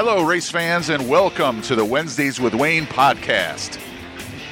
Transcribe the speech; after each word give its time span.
Hello, 0.00 0.22
race 0.22 0.48
fans, 0.48 0.90
and 0.90 1.08
welcome 1.08 1.60
to 1.62 1.74
the 1.74 1.84
Wednesdays 1.84 2.38
with 2.38 2.54
Wayne 2.54 2.86
podcast. 2.86 3.80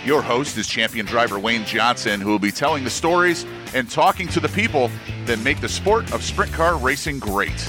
Your 0.04 0.20
host 0.20 0.58
is 0.58 0.66
champion 0.66 1.06
driver 1.06 1.38
Wayne 1.38 1.64
Johnson, 1.64 2.20
who 2.20 2.30
will 2.30 2.40
be 2.40 2.50
telling 2.50 2.82
the 2.82 2.90
stories 2.90 3.46
and 3.72 3.88
talking 3.88 4.26
to 4.26 4.40
the 4.40 4.48
people 4.48 4.90
that 5.26 5.38
make 5.38 5.60
the 5.60 5.68
sport 5.68 6.12
of 6.12 6.24
sprint 6.24 6.52
car 6.52 6.76
racing 6.76 7.20
great. 7.20 7.60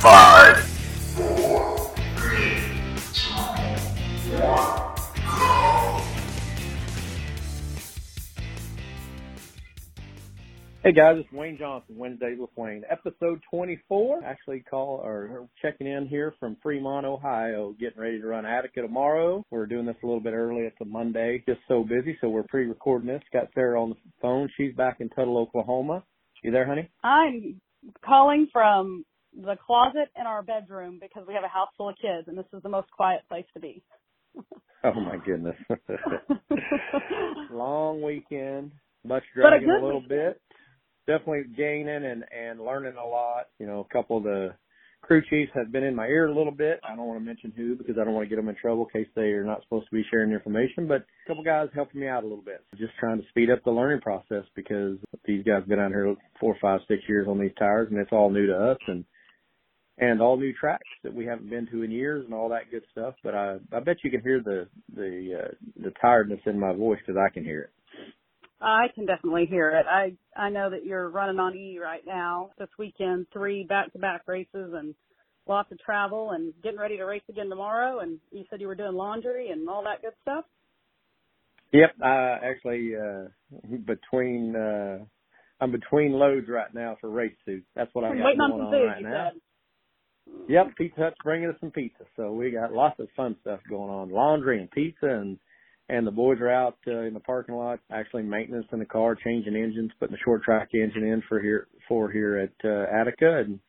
Five, 0.00 0.65
Hey 10.86 10.92
guys, 10.92 11.16
it's 11.18 11.32
Wayne 11.32 11.58
Johnson, 11.58 11.96
Wednesdays 11.98 12.38
with 12.38 12.50
Wayne, 12.54 12.84
episode 12.88 13.42
24. 13.50 14.22
Actually, 14.22 14.60
call 14.60 15.00
or 15.02 15.48
checking 15.60 15.88
in 15.88 16.06
here 16.06 16.32
from 16.38 16.56
Fremont, 16.62 17.04
Ohio, 17.04 17.74
getting 17.80 18.00
ready 18.00 18.20
to 18.20 18.26
run 18.28 18.46
Attica 18.46 18.82
tomorrow. 18.82 19.44
We're 19.50 19.66
doing 19.66 19.84
this 19.84 19.96
a 20.04 20.06
little 20.06 20.20
bit 20.20 20.32
early. 20.32 20.60
It's 20.60 20.76
a 20.80 20.84
Monday, 20.84 21.42
just 21.44 21.58
so 21.66 21.82
busy, 21.82 22.16
so 22.20 22.28
we're 22.28 22.44
pre-recording 22.44 23.08
this. 23.08 23.20
Got 23.32 23.48
Sarah 23.52 23.82
on 23.82 23.88
the 23.88 23.96
phone. 24.22 24.48
She's 24.56 24.76
back 24.76 24.98
in 25.00 25.08
Tuttle, 25.08 25.38
Oklahoma. 25.38 26.04
You 26.44 26.52
there, 26.52 26.68
honey? 26.68 26.88
I'm 27.02 27.60
calling 28.04 28.46
from 28.52 29.04
the 29.34 29.56
closet 29.66 30.10
in 30.14 30.24
our 30.24 30.44
bedroom 30.44 31.00
because 31.02 31.26
we 31.26 31.34
have 31.34 31.42
a 31.42 31.48
house 31.48 31.70
full 31.76 31.88
of 31.88 31.96
kids 31.96 32.28
and 32.28 32.38
this 32.38 32.46
is 32.54 32.62
the 32.62 32.68
most 32.68 32.92
quiet 32.92 33.22
place 33.28 33.46
to 33.54 33.60
be. 33.60 33.82
Oh 34.84 35.00
my 35.00 35.16
goodness. 35.16 35.56
Long 37.50 38.02
weekend, 38.02 38.70
much 39.04 39.24
But 39.34 39.52
a 39.52 39.58
dragging 39.58 39.70
a 39.70 39.84
little 39.84 40.04
bit. 40.06 40.40
Definitely 41.06 41.44
gaining 41.56 42.04
and 42.04 42.24
and 42.36 42.60
learning 42.60 42.94
a 42.96 43.06
lot. 43.06 43.46
You 43.58 43.66
know, 43.66 43.86
a 43.88 43.92
couple 43.92 44.16
of 44.16 44.24
the 44.24 44.54
crew 45.06 45.22
chiefs 45.30 45.52
have 45.54 45.70
been 45.70 45.84
in 45.84 45.94
my 45.94 46.06
ear 46.06 46.26
a 46.26 46.34
little 46.34 46.52
bit. 46.52 46.80
I 46.82 46.96
don't 46.96 47.06
want 47.06 47.20
to 47.20 47.24
mention 47.24 47.52
who 47.56 47.76
because 47.76 47.96
I 48.00 48.04
don't 48.04 48.14
want 48.14 48.24
to 48.24 48.28
get 48.28 48.36
them 48.36 48.48
in 48.48 48.56
trouble 48.56 48.88
in 48.92 49.04
case 49.04 49.10
they 49.14 49.32
are 49.32 49.44
not 49.44 49.62
supposed 49.62 49.86
to 49.88 49.94
be 49.94 50.04
sharing 50.10 50.32
information. 50.32 50.88
But 50.88 51.02
a 51.02 51.28
couple 51.28 51.44
guys 51.44 51.68
helping 51.74 52.00
me 52.00 52.08
out 52.08 52.24
a 52.24 52.26
little 52.26 52.42
bit, 52.44 52.64
just 52.76 52.92
trying 52.98 53.20
to 53.20 53.28
speed 53.28 53.50
up 53.50 53.62
the 53.64 53.70
learning 53.70 54.00
process 54.00 54.44
because 54.56 54.98
these 55.24 55.44
guys 55.44 55.60
have 55.60 55.68
been 55.68 55.78
out 55.78 55.92
here 55.92 56.14
four, 56.40 56.56
five, 56.60 56.80
six 56.88 57.02
years 57.08 57.28
on 57.28 57.38
these 57.38 57.54
tires, 57.58 57.88
and 57.90 58.00
it's 58.00 58.12
all 58.12 58.30
new 58.30 58.46
to 58.46 58.56
us 58.56 58.78
and 58.88 59.04
and 59.98 60.20
all 60.20 60.36
new 60.36 60.52
tracks 60.52 60.84
that 61.04 61.14
we 61.14 61.24
haven't 61.24 61.48
been 61.48 61.66
to 61.68 61.82
in 61.82 61.90
years 61.90 62.24
and 62.24 62.34
all 62.34 62.50
that 62.50 62.70
good 62.70 62.82
stuff. 62.92 63.14
But 63.22 63.34
I 63.34 63.56
I 63.72 63.80
bet 63.80 63.98
you 64.02 64.10
can 64.10 64.22
hear 64.22 64.40
the 64.44 64.66
the 64.94 65.44
uh, 65.44 65.54
the 65.82 65.92
tiredness 66.00 66.40
in 66.46 66.58
my 66.58 66.72
voice 66.72 66.98
because 67.06 67.20
I 67.20 67.32
can 67.32 67.44
hear 67.44 67.62
it. 67.62 67.70
I 68.66 68.88
can 68.92 69.06
definitely 69.06 69.46
hear 69.46 69.70
it. 69.70 69.86
I 69.88 70.16
I 70.36 70.50
know 70.50 70.68
that 70.70 70.84
you're 70.84 71.08
running 71.08 71.38
on 71.38 71.54
E 71.54 71.78
right 71.78 72.02
now. 72.04 72.50
This 72.58 72.68
weekend, 72.76 73.26
three 73.32 73.64
back-to-back 73.64 74.22
races 74.26 74.72
and 74.74 74.92
lots 75.46 75.70
of 75.70 75.78
travel 75.78 76.32
and 76.32 76.52
getting 76.64 76.80
ready 76.80 76.96
to 76.96 77.04
race 77.04 77.22
again 77.28 77.48
tomorrow. 77.48 78.00
And 78.00 78.18
you 78.32 78.44
said 78.50 78.60
you 78.60 78.66
were 78.66 78.74
doing 78.74 78.94
laundry 78.94 79.50
and 79.50 79.68
all 79.68 79.84
that 79.84 80.02
good 80.02 80.14
stuff. 80.20 80.44
Yep, 81.72 81.94
I 82.02 82.38
actually 82.42 82.94
uh 82.96 83.28
between 83.86 84.56
uh 84.56 84.98
I'm 85.60 85.70
between 85.70 86.12
loads 86.12 86.48
right 86.48 86.74
now 86.74 86.96
for 87.00 87.08
race 87.08 87.36
suits. 87.44 87.66
That's 87.76 87.94
what 87.94 88.04
I 88.04 88.10
am 88.10 88.22
Waiting 88.22 88.40
on 88.40 88.50
some 88.50 88.70
food, 88.72 88.86
right 88.86 89.02
now. 89.02 89.30
said. 89.32 89.40
Yep, 90.48 90.66
Pizza 90.76 91.00
Hut's 91.00 91.16
bringing 91.22 91.50
us 91.50 91.56
some 91.60 91.70
pizza, 91.70 92.02
so 92.16 92.32
we 92.32 92.50
got 92.50 92.72
lots 92.72 92.98
of 92.98 93.06
fun 93.16 93.36
stuff 93.42 93.60
going 93.70 93.90
on. 93.90 94.10
Laundry 94.10 94.58
and 94.60 94.68
pizza, 94.72 95.06
and 95.06 95.38
and 95.88 96.06
the 96.06 96.10
boys 96.12 96.38
are 96.40 96.50
out 96.50 96.76
uh, 96.86 97.02
in 97.02 97.14
the 97.14 97.20
parking 97.20 97.54
lot, 97.54 97.78
actually 97.90 98.22
maintenance 98.22 98.66
in 98.72 98.78
the 98.78 98.84
car, 98.84 99.14
changing 99.14 99.54
engines, 99.54 99.92
putting 99.98 100.14
the 100.14 100.22
short 100.24 100.42
track 100.42 100.68
engine 100.74 101.04
in 101.04 101.22
for 101.28 101.40
here 101.40 101.68
for 101.88 102.10
here 102.10 102.38
at 102.38 102.68
uh, 102.68 102.86
Attica, 102.92 103.42
and 103.44 103.60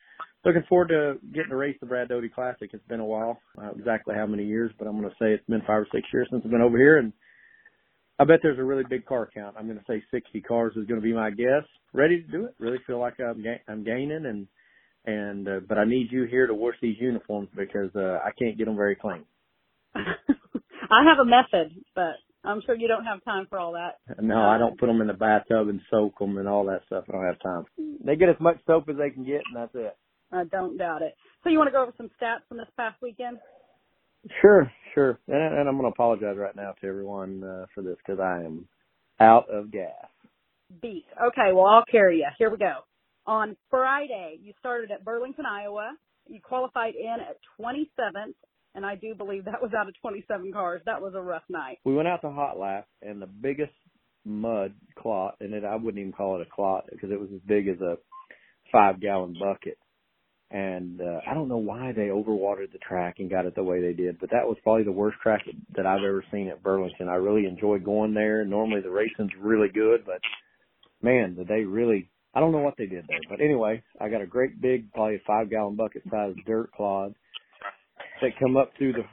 looking 0.44 0.64
forward 0.68 0.90
to 0.90 1.16
getting 1.34 1.50
to 1.50 1.56
race 1.56 1.78
the 1.80 1.86
Brad 1.86 2.10
Doty 2.10 2.30
Classic. 2.30 2.70
It's 2.74 2.88
been 2.88 3.00
a 3.00 3.06
while, 3.06 3.40
uh, 3.62 3.72
exactly 3.78 4.16
how 4.16 4.26
many 4.26 4.46
years, 4.46 4.72
but 4.80 4.88
I'm 4.88 5.00
going 5.00 5.10
to 5.10 5.16
say 5.16 5.32
it's 5.32 5.46
been 5.48 5.62
five 5.62 5.82
or 5.82 5.88
six 5.94 6.08
years 6.12 6.28
since 6.32 6.42
I've 6.44 6.52
been 6.52 6.62
over 6.62 6.78
here, 6.78 6.98
and 6.98 7.14
I 8.20 8.24
bet 8.24 8.40
there's 8.42 8.60
a 8.60 8.64
really 8.64 8.84
big 8.90 9.06
car 9.06 9.30
count. 9.32 9.56
I'm 9.58 9.68
going 9.68 9.78
to 9.78 9.86
say 9.88 10.04
60 10.10 10.42
cars 10.42 10.74
is 10.76 10.88
going 10.88 11.00
to 11.00 11.06
be 11.06 11.14
my 11.14 11.30
guess. 11.30 11.64
Ready 11.94 12.24
to 12.24 12.32
do 12.32 12.46
it. 12.46 12.56
Really 12.58 12.80
feel 12.88 13.00
like 13.00 13.20
I'm 13.20 13.44
ga- 13.44 13.62
I'm 13.68 13.84
gaining 13.84 14.26
and 14.26 14.48
and 15.06 15.48
uh, 15.48 15.60
but 15.68 15.78
I 15.78 15.86
need 15.86 16.12
you 16.12 16.26
here 16.26 16.48
to 16.48 16.54
wash 16.54 16.76
these 16.82 16.98
uniforms 17.00 17.50
because 17.56 17.90
uh, 17.96 18.20
I 18.26 18.32
can't 18.38 18.58
get 18.58 18.66
them 18.66 18.76
very 18.76 18.96
clean. 18.96 19.24
I 20.90 21.04
have 21.10 21.20
a 21.20 21.26
method, 21.26 21.76
but 21.96 22.16
I'm 22.44 22.62
sure 22.66 22.76
you 22.76 22.88
don't 22.88 23.06
have 23.06 23.24
time 23.24 23.48
for 23.50 23.60
all 23.60 23.74
that. 23.74 24.00
No, 24.22 24.40
I 24.40 24.58
don't 24.58 24.80
put 24.80 24.88
them 24.88 25.02
in 25.02 25.08
the 25.08 25.14
bathtub 25.14 25.70
and 25.70 25.82
soak 25.92 26.18
them 26.20 26.38
and 26.38 26.48
all 26.48 26.66
that 26.66 26.82
stuff. 26.86 27.06
I 27.10 27.12
don't 27.12 27.26
have 27.26 27.40
time. 27.40 27.66
They 28.04 28.16
get 28.16 28.30
as 28.30 28.40
much 28.40 28.58
soap 28.66 28.90
as 28.90 28.96
they 28.98 29.10
can 29.10 29.26
get, 29.26 29.42
and 29.48 29.56
that's 29.56 29.76
it. 29.76 29.98
I 30.32 30.44
don't 30.46 30.78
doubt 30.78 31.02
it. 31.02 31.16
So 31.44 31.50
you 31.50 31.58
want 31.58 31.68
to 31.68 31.72
go 31.72 31.84
over 31.84 31.94
some 31.98 32.10
stats 32.22 32.48
from 32.48 32.58
this 32.58 32.68
past 32.78 33.02
weekend? 33.02 33.38
Sure, 34.42 34.72
sure. 34.94 35.20
And, 35.28 35.60
and 35.60 35.70
I'm 35.70 35.78
going 35.78 35.90
to 35.90 35.94
apologize 35.94 36.36
right 36.38 36.56
now 36.56 36.74
to 36.82 36.88
everyone 36.88 37.44
uh, 37.44 37.66
for 37.74 37.82
this 37.82 37.98
because 38.06 38.20
I 38.20 38.44
am 38.44 38.68
out 39.20 39.50
of 39.50 39.72
gas. 39.72 39.92
Beat. 40.82 41.06
Okay, 41.22 41.52
well 41.54 41.66
I'll 41.66 41.86
carry 41.90 42.18
you. 42.18 42.28
Here 42.38 42.50
we 42.50 42.58
go. 42.58 42.80
On 43.26 43.56
Friday, 43.70 44.38
you 44.42 44.54
started 44.60 44.92
at 44.92 45.04
Burlington, 45.04 45.46
Iowa. 45.46 45.96
You 46.28 46.42
qualified 46.42 46.96
in 46.96 47.18
at 47.22 47.38
27th, 47.60 48.34
and 48.78 48.86
I 48.86 48.96
do 48.96 49.16
believe 49.16 49.46
that 49.46 49.62
was 49.62 49.72
out 49.78 49.90
of 49.90 49.96
27 50.02 50.54
cars. 50.54 50.82
That 50.86 51.02
was 51.02 51.14
a 51.16 51.22
rough 51.22 51.42
night. 51.50 51.80
We 51.84 51.96
went 51.96 52.08
out 52.08 52.22
to 52.22 52.30
Hot 52.30 52.60
Lap, 52.60 52.88
and 53.02 53.20
the 53.20 53.26
biggest 53.26 53.74
mud 54.24 54.74
clot, 54.96 55.36
and 55.42 55.54
it, 55.54 55.66
I 55.66 55.76
wouldn't 55.76 56.00
even 56.00 56.14
call 56.14 56.40
it 56.40 56.48
a 56.48 56.56
clot 56.56 56.86
because 56.92 57.10
it 57.12 57.20
was 57.20 57.30
as 57.34 57.42
big 57.48 57.68
as 57.68 57.82
a 57.82 57.98
five 58.72 59.02
gallon 59.02 59.36
bucket. 59.38 59.80
And 60.52 61.02
uh, 61.02 61.20
I 61.30 61.34
don't 61.34 61.50
know 61.50 61.58
why 61.58 61.92
they 61.92 62.04
overwatered 62.04 62.72
the 62.72 62.78
track 62.78 63.16
and 63.18 63.32
got 63.32 63.48
it 63.48 63.56
the 63.56 63.64
way 63.64 63.82
they 63.82 63.94
did, 63.94 64.20
but 64.20 64.30
that 64.30 64.48
was 64.48 64.58
probably 64.64 64.84
the 64.84 64.92
worst 64.92 65.18
track 65.24 65.42
that 65.76 65.88
I've 65.88 66.04
ever 66.08 66.24
seen 66.32 66.48
at 66.48 66.64
Burlington. 66.64 67.10
I 67.10 67.16
really 67.16 67.48
enjoy 67.48 67.80
going 67.80 68.14
there. 68.14 68.46
Normally 68.46 68.82
the 68.82 68.92
racing's 68.92 69.32
really 69.42 69.70
good, 69.70 70.06
but 70.06 70.22
man, 71.02 71.34
did 71.36 71.48
they 71.48 71.64
really 71.64 72.10
I 72.34 72.40
don't 72.40 72.52
know 72.52 72.60
what 72.60 72.76
they 72.78 72.86
did 72.86 73.06
there. 73.10 73.20
But 73.28 73.42
anyway, 73.42 73.82
I 74.00 74.10
got 74.10 74.22
a 74.22 74.28
great 74.28 74.62
big, 74.62 74.94
probably 74.94 75.20
five 75.26 75.50
gallon 75.50 75.76
bucket 75.76 76.04
sized 76.12 76.38
dirt 76.46 76.72
clod 76.72 77.16
that 78.22 78.40
come 78.40 78.58
up 78.58 78.72
through 78.78 78.94
the 78.94 79.04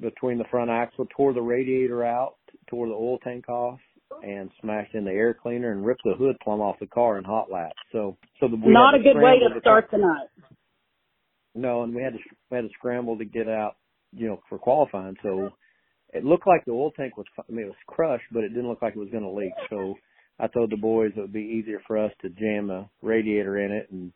between 0.00 0.38
the 0.38 0.44
front 0.50 0.70
axle, 0.70 1.06
tore 1.16 1.32
the 1.32 1.42
radiator 1.42 2.04
out, 2.04 2.34
tore 2.70 2.86
the 2.86 2.94
oil 2.94 3.18
tank 3.18 3.48
off, 3.48 3.80
and 4.22 4.50
smashed 4.60 4.94
in 4.94 5.04
the 5.04 5.10
air 5.10 5.34
cleaner 5.34 5.72
and 5.72 5.84
ripped 5.84 6.02
the 6.04 6.14
hood 6.14 6.36
plumb 6.42 6.60
off 6.60 6.76
the 6.80 6.86
car 6.86 7.18
in 7.18 7.24
hot 7.24 7.50
lap. 7.50 7.72
So, 7.92 8.16
so 8.40 8.48
the 8.48 8.56
Not 8.56 8.94
a 8.94 8.98
good 8.98 9.16
way 9.16 9.38
to 9.38 9.60
start 9.60 9.88
the 9.90 9.98
night. 9.98 10.28
No, 11.54 11.82
and 11.82 11.94
we 11.94 12.02
had 12.02 12.12
to 12.12 12.18
we 12.50 12.56
had 12.56 12.62
to 12.62 12.70
scramble 12.78 13.18
to 13.18 13.24
get 13.24 13.48
out, 13.48 13.76
you 14.12 14.28
know, 14.28 14.40
for 14.48 14.58
qualifying. 14.58 15.16
So 15.22 15.50
it 16.12 16.24
looked 16.24 16.46
like 16.46 16.64
the 16.64 16.72
oil 16.72 16.92
tank 16.92 17.16
was, 17.16 17.26
I 17.38 17.52
mean, 17.52 17.64
it 17.64 17.68
was 17.68 17.76
crushed, 17.86 18.24
but 18.32 18.44
it 18.44 18.50
didn't 18.50 18.68
look 18.68 18.82
like 18.82 18.94
it 18.94 19.00
was 19.00 19.10
going 19.10 19.24
to 19.24 19.30
leak. 19.30 19.52
So 19.68 19.94
I 20.38 20.46
told 20.46 20.70
the 20.70 20.76
boys 20.76 21.12
it 21.16 21.20
would 21.20 21.32
be 21.32 21.40
easier 21.40 21.80
for 21.86 21.98
us 21.98 22.12
to 22.22 22.30
jam 22.30 22.70
a 22.70 22.88
radiator 23.02 23.58
in 23.58 23.72
it 23.72 23.88
and 23.90 24.12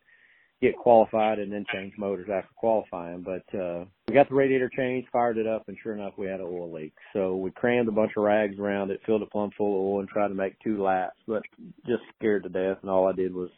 get 0.63 0.77
qualified 0.77 1.39
and 1.39 1.51
then 1.51 1.65
change 1.73 1.93
motors 1.97 2.29
after 2.31 2.49
qualifying. 2.55 3.21
But 3.21 3.57
uh 3.57 3.85
we 4.07 4.13
got 4.13 4.29
the 4.29 4.35
radiator 4.35 4.69
changed, 4.75 5.09
fired 5.11 5.37
it 5.37 5.47
up, 5.47 5.63
and 5.67 5.77
sure 5.81 5.93
enough, 5.93 6.13
we 6.17 6.27
had 6.27 6.39
an 6.39 6.47
oil 6.49 6.71
leak. 6.71 6.93
So 7.13 7.35
we 7.35 7.51
crammed 7.51 7.87
a 7.87 7.91
bunch 7.91 8.11
of 8.15 8.23
rags 8.23 8.59
around 8.59 8.91
it, 8.91 9.01
filled 9.05 9.21
it 9.21 9.31
plumb 9.31 9.51
full 9.57 9.75
of 9.75 9.81
oil, 9.81 9.99
and 9.99 10.09
tried 10.09 10.27
to 10.27 10.35
make 10.35 10.59
two 10.59 10.81
laps, 10.83 11.17
but 11.27 11.43
just 11.85 12.03
scared 12.17 12.43
to 12.43 12.49
death. 12.49 12.77
And 12.81 12.91
all 12.91 13.07
I 13.07 13.13
did 13.13 13.33
was 13.33 13.49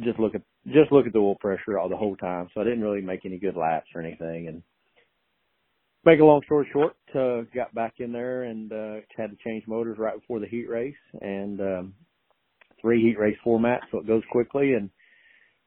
just 0.00 0.18
look 0.18 0.34
at 0.34 0.42
just 0.66 0.92
look 0.92 1.06
at 1.06 1.12
the 1.12 1.18
oil 1.18 1.36
pressure 1.36 1.78
all 1.78 1.88
the 1.88 1.96
whole 1.96 2.16
time. 2.16 2.48
So 2.54 2.60
I 2.60 2.64
didn't 2.64 2.82
really 2.82 3.00
make 3.00 3.24
any 3.24 3.38
good 3.38 3.56
laps 3.56 3.88
or 3.94 4.00
anything. 4.00 4.48
And 4.48 4.62
make 6.04 6.20
a 6.20 6.24
long 6.24 6.42
story 6.44 6.68
short, 6.72 6.94
uh, 7.14 7.42
got 7.54 7.74
back 7.74 7.94
in 7.98 8.12
there 8.12 8.44
and 8.44 8.72
uh, 8.72 8.94
had 9.16 9.30
to 9.30 9.36
change 9.44 9.64
motors 9.66 9.98
right 9.98 10.18
before 10.18 10.40
the 10.40 10.46
heat 10.46 10.68
race 10.68 10.94
and 11.20 11.60
um, 11.60 11.94
three 12.80 13.02
heat 13.02 13.18
race 13.18 13.36
formats, 13.46 13.82
so 13.90 13.98
it 13.98 14.06
goes 14.06 14.22
quickly. 14.30 14.74
And 14.74 14.90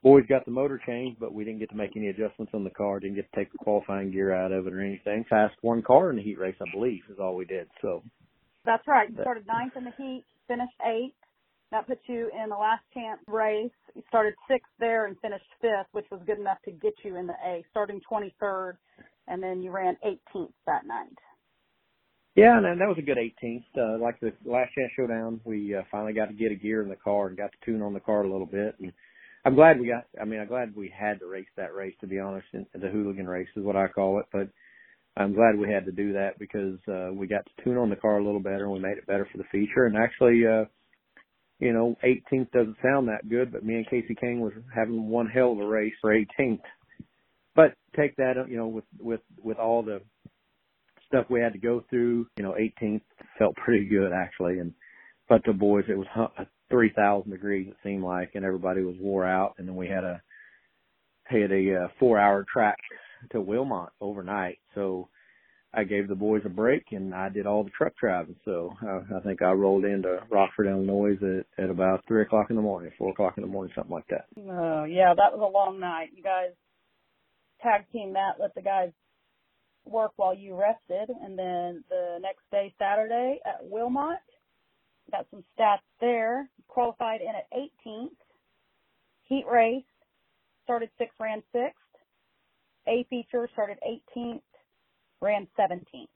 boys 0.06 0.24
got 0.30 0.46
the 0.46 0.52
motor 0.52 0.80
changed, 0.86 1.20
but 1.20 1.34
we 1.34 1.44
didn't 1.44 1.60
get 1.60 1.72
to 1.72 1.76
make 1.76 1.98
any 1.98 2.10
adjustments 2.10 2.52
on 2.54 2.64
the 2.64 2.70
car. 2.70 3.00
Didn't 3.00 3.16
get 3.16 3.30
to 3.34 3.40
take 3.40 3.52
the 3.52 3.58
qualifying 3.58 4.12
gear 4.12 4.32
out 4.32 4.52
of 4.52 4.68
it 4.68 4.74
or 4.74 4.80
anything. 4.80 5.26
Fast 5.28 5.56
one 5.62 5.82
car 5.82 6.12
in 6.12 6.18
the 6.18 6.22
heat 6.22 6.38
race, 6.38 6.56
I 6.62 6.72
believe, 6.72 7.02
is 7.10 7.18
all 7.20 7.36
we 7.36 7.46
did. 7.46 7.68
So 7.82 8.04
That's 8.66 8.88
right. 8.88 9.10
You 9.10 9.18
started 9.22 9.48
ninth 9.48 9.74
in 9.76 9.84
the 9.84 9.92
heat, 9.98 10.24
finished 10.48 10.76
eighth. 10.86 11.16
That 11.72 11.88
puts 11.88 12.02
you 12.06 12.30
in 12.40 12.50
the 12.50 12.56
last 12.56 12.84
chance 12.94 13.20
race. 13.28 13.72
You 13.96 14.04
started 14.08 14.36
sixth 14.48 14.70
there 14.80 15.08
and 15.08 15.20
finished 15.22 15.50
fifth, 15.60 15.88
which 15.92 16.06
was 16.12 16.22
good 16.28 16.38
enough 16.38 16.60
to 16.66 16.72
get 16.72 16.94
you 17.04 17.16
in 17.16 17.26
the 17.26 17.34
A, 17.44 17.66
starting 17.72 18.00
23rd, 18.10 18.74
and 19.28 19.42
then 19.42 19.64
you 19.64 19.72
ran 19.72 19.98
18th 20.06 20.54
that 20.68 20.86
night. 20.86 21.18
Yeah, 22.36 22.58
and 22.58 22.80
that 22.80 22.88
was 22.88 22.98
a 23.00 23.02
good 23.02 23.18
18th. 23.18 23.64
Uh, 23.76 23.98
like 23.98 24.20
the 24.20 24.34
last 24.46 24.72
chance 24.76 24.92
showdown, 24.96 25.42
we 25.46 25.74
uh, 25.74 25.82
finally 25.90 26.14
got 26.14 26.28
to 26.28 26.34
get 26.34 26.52
a 26.52 26.56
gear 26.56 26.84
in 26.84 26.90
the 26.90 26.96
car 26.96 27.28
and 27.28 27.38
got 27.38 27.52
to 27.54 27.58
tune 27.66 27.82
on 27.82 27.94
the 27.94 28.00
car 28.00 28.24
a 28.24 28.32
little 28.32 28.46
bit. 28.46 28.76
And 28.80 28.94
I'm 29.46 29.56
glad 29.56 29.80
we 29.80 29.88
got. 29.88 30.06
I 30.20 30.26
mean, 30.26 30.40
I'm 30.40 30.48
glad 30.48 30.76
we 30.76 30.92
had 30.98 31.20
to 31.20 31.28
race 31.28 31.46
that 31.56 31.76
race. 31.76 31.94
To 32.02 32.08
be 32.08 32.20
honest, 32.20 32.48
the 32.54 32.90
hooligan 32.90 33.28
race 33.28 33.48
is 33.56 33.64
what 33.64 33.76
I 33.76 33.88
call 33.88 34.20
it. 34.20 34.26
But 34.34 34.50
I'm 35.16 35.34
glad 35.34 35.58
we 35.58 35.72
had 35.72 35.86
to 35.86 35.92
do 35.92 36.14
that 36.14 36.40
because 36.40 36.80
uh, 36.88 37.14
we 37.14 37.28
got 37.28 37.46
to 37.46 37.64
tune 37.64 37.78
on 37.78 37.92
the 37.92 37.96
car 37.96 38.18
a 38.18 38.26
little 38.26 38.40
better 38.40 38.64
and 38.64 38.74
we 38.74 38.80
made 38.80 38.98
it 38.98 39.06
better 39.06 39.28
for 39.32 39.38
the 39.38 39.44
feature. 39.52 39.86
And 39.86 39.96
actually, 39.96 40.42
uh, 40.48 40.66
you 41.60 41.74
know, 41.74 41.96
18th 42.04 42.52
doesn't 42.52 42.78
sound 42.84 43.08
that 43.08 43.30
good, 43.30 43.52
but 43.52 43.64
me 43.64 43.76
and 43.76 43.88
Kasey 43.88 44.18
Kahne 44.22 44.40
was 44.40 44.52
having 44.74 45.10
one 45.10 45.28
hell 45.28 45.52
of 45.52 45.60
a 45.60 45.66
race 45.66 45.94
for 46.02 46.12
18th. 46.12 46.60
But 47.56 47.76
take 47.96 48.16
that, 48.18 48.34
you 48.50 48.58
know, 48.58 48.68
with 48.68 48.84
with 49.00 49.22
with 49.42 49.58
all 49.58 49.84
the 49.84 50.02
stuff 51.08 51.28
we 51.30 51.40
had 51.40 51.54
to 51.54 51.60
go 51.60 51.86
through, 51.90 52.28
you 52.36 52.44
know, 52.44 52.56
18th 52.60 53.02
felt 53.38 53.56
pretty 53.56 53.86
good 53.86 54.12
actually. 54.12 54.60
And 54.60 54.74
but 55.30 55.42
the 55.46 55.54
boys, 55.54 55.86
it 55.88 55.98
was 55.98 56.08
3,000 56.70 57.30
degrees 57.30 57.68
it 57.70 57.78
seemed 57.84 58.04
like, 58.04 58.32
and 58.36 58.46
everybody 58.46 58.82
was 58.82 58.96
wore 59.00 59.26
out. 59.26 59.56
And 59.58 59.68
then 59.68 59.76
we 59.76 59.88
had 59.88 60.04
a 60.04 60.22
had 61.26 61.52
a 61.52 61.76
uh, 61.76 61.88
four 62.00 62.20
hour 62.20 62.46
track 62.52 62.78
to 63.32 63.42
Wilmot 63.42 63.90
overnight, 64.00 64.60
so 64.76 65.10
I 65.74 65.84
gave 65.84 66.08
the 66.08 66.16
boys 66.16 66.44
a 66.46 66.50
break 66.50 66.86
and 66.92 67.14
I 67.14 67.30
did 67.30 67.46
all 67.46 67.64
the 67.64 67.72
truck 67.72 67.94
driving. 68.00 68.36
So 68.46 68.74
I, 68.82 69.18
I 69.18 69.20
think 69.22 69.42
I 69.42 69.52
rolled 69.52 69.84
into 69.84 70.20
Rockford, 70.30 70.68
Illinois 70.68 71.18
at, 71.22 71.64
at 71.64 71.70
about 71.70 72.04
three 72.08 72.22
o'clock 72.22 72.50
in 72.50 72.56
the 72.56 72.62
morning, 72.62 72.92
four 72.98 73.12
o'clock 73.12 73.34
in 73.38 73.42
the 73.42 73.50
morning, 73.50 73.74
something 73.76 73.94
like 73.94 74.08
that. 74.10 74.26
Oh 74.38 74.86
yeah, 74.86 75.14
that 75.16 75.36
was 75.36 75.42
a 75.42 75.52
long 75.52 75.80
night. 75.80 76.10
You 76.16 76.24
guys 76.24 76.52
tag 77.62 77.86
team 77.92 78.14
that, 78.14 78.40
let 78.40 78.56
the 78.56 78.62
guys 78.62 78.92
work 79.86 80.12
while 80.16 80.34
you 80.34 80.56
rested, 80.56 81.10
and 81.22 81.38
then 81.38 81.84
the 81.90 82.18
next 82.22 82.42
day, 82.52 82.74
Saturday 82.80 83.40
at 83.46 83.60
Wilmot, 83.62 84.20
got 85.12 85.28
some 85.32 85.44
stats 85.58 85.86
there. 86.00 86.50
Qualified 86.68 87.22
in 87.22 87.30
at 87.30 87.48
18th. 87.54 88.10
Heat 89.24 89.46
race 89.52 89.84
started 90.64 90.90
sixth, 90.98 91.16
ran 91.20 91.42
sixth. 91.52 91.80
A 92.88 93.06
feature 93.10 93.50
started 93.54 93.78
18th 93.88 94.42
ran 95.22 95.48
17th. 95.60 96.08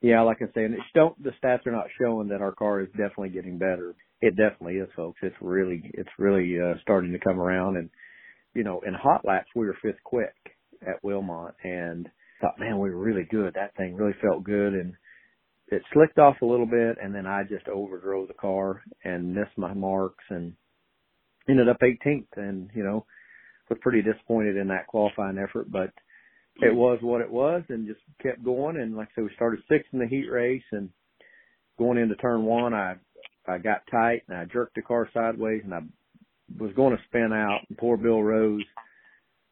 Yeah, 0.00 0.22
like 0.22 0.38
I 0.40 0.46
say, 0.54 0.64
and 0.64 0.74
it's 0.74 0.82
don't 0.94 1.20
the 1.22 1.30
stats 1.42 1.66
are 1.66 1.72
not 1.72 1.86
showing 2.00 2.28
that 2.28 2.42
our 2.42 2.52
car 2.52 2.80
is 2.80 2.88
definitely 2.90 3.30
getting 3.30 3.56
better. 3.56 3.94
It 4.20 4.36
definitely 4.36 4.76
is, 4.76 4.88
folks. 4.96 5.20
It's 5.22 5.36
really 5.40 5.90
it's 5.94 6.10
really 6.18 6.58
uh, 6.60 6.74
starting 6.82 7.12
to 7.12 7.20
come 7.20 7.40
around, 7.40 7.76
and 7.76 7.88
you 8.52 8.64
know, 8.64 8.80
in 8.84 8.94
hot 8.94 9.24
laps 9.24 9.48
we 9.54 9.66
were 9.66 9.76
fifth 9.80 10.02
quick 10.02 10.34
at 10.82 11.02
Wilmot, 11.04 11.54
and 11.62 12.08
thought, 12.40 12.58
man, 12.58 12.80
we 12.80 12.90
were 12.90 12.98
really 12.98 13.26
good. 13.30 13.54
That 13.54 13.76
thing 13.76 13.94
really 13.94 14.16
felt 14.20 14.42
good, 14.42 14.74
and 14.74 14.94
it 15.72 15.82
slicked 15.92 16.18
off 16.18 16.42
a 16.42 16.46
little 16.46 16.66
bit, 16.66 16.98
and 17.02 17.14
then 17.14 17.26
I 17.26 17.42
just 17.44 17.66
overdrove 17.66 18.28
the 18.28 18.34
car 18.34 18.82
and 19.04 19.34
missed 19.34 19.56
my 19.56 19.74
marks, 19.74 20.24
and 20.30 20.54
ended 21.48 21.68
up 21.68 21.78
18th, 21.82 22.26
and 22.36 22.70
you 22.74 22.84
know, 22.84 23.06
was 23.72 23.78
pretty 23.80 24.02
disappointed 24.02 24.56
in 24.56 24.68
that 24.68 24.86
qualifying 24.86 25.38
effort, 25.38 25.70
but 25.70 25.90
it 26.60 26.74
was 26.74 26.98
what 27.00 27.22
it 27.22 27.30
was 27.30 27.62
and 27.68 27.86
just 27.86 28.00
kept 28.22 28.44
going. 28.44 28.76
And 28.76 28.96
like 28.96 29.08
I 29.12 29.14
said, 29.14 29.24
we 29.24 29.30
started 29.34 29.60
sixth 29.70 29.88
in 29.92 29.98
the 29.98 30.06
heat 30.06 30.28
race 30.30 30.62
and 30.72 30.90
going 31.78 31.98
into 31.98 32.14
turn 32.16 32.44
one, 32.44 32.74
I, 32.74 32.96
I 33.46 33.58
got 33.58 33.82
tight 33.90 34.22
and 34.28 34.36
I 34.36 34.44
jerked 34.44 34.74
the 34.74 34.82
car 34.82 35.08
sideways 35.14 35.62
and 35.64 35.72
I 35.72 35.80
was 36.58 36.72
going 36.74 36.94
to 36.96 37.02
spin 37.08 37.32
out 37.32 37.60
and 37.68 37.78
poor 37.78 37.96
Bill 37.96 38.22
Rose 38.22 38.64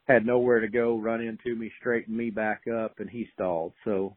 had 0.06 0.26
nowhere 0.26 0.60
to 0.60 0.68
go, 0.68 0.98
run 0.98 1.20
into 1.20 1.58
me, 1.58 1.70
straighten 1.78 2.16
me 2.16 2.30
back 2.30 2.62
up 2.68 2.98
and 2.98 3.08
he 3.08 3.28
stalled. 3.32 3.72
So 3.84 4.16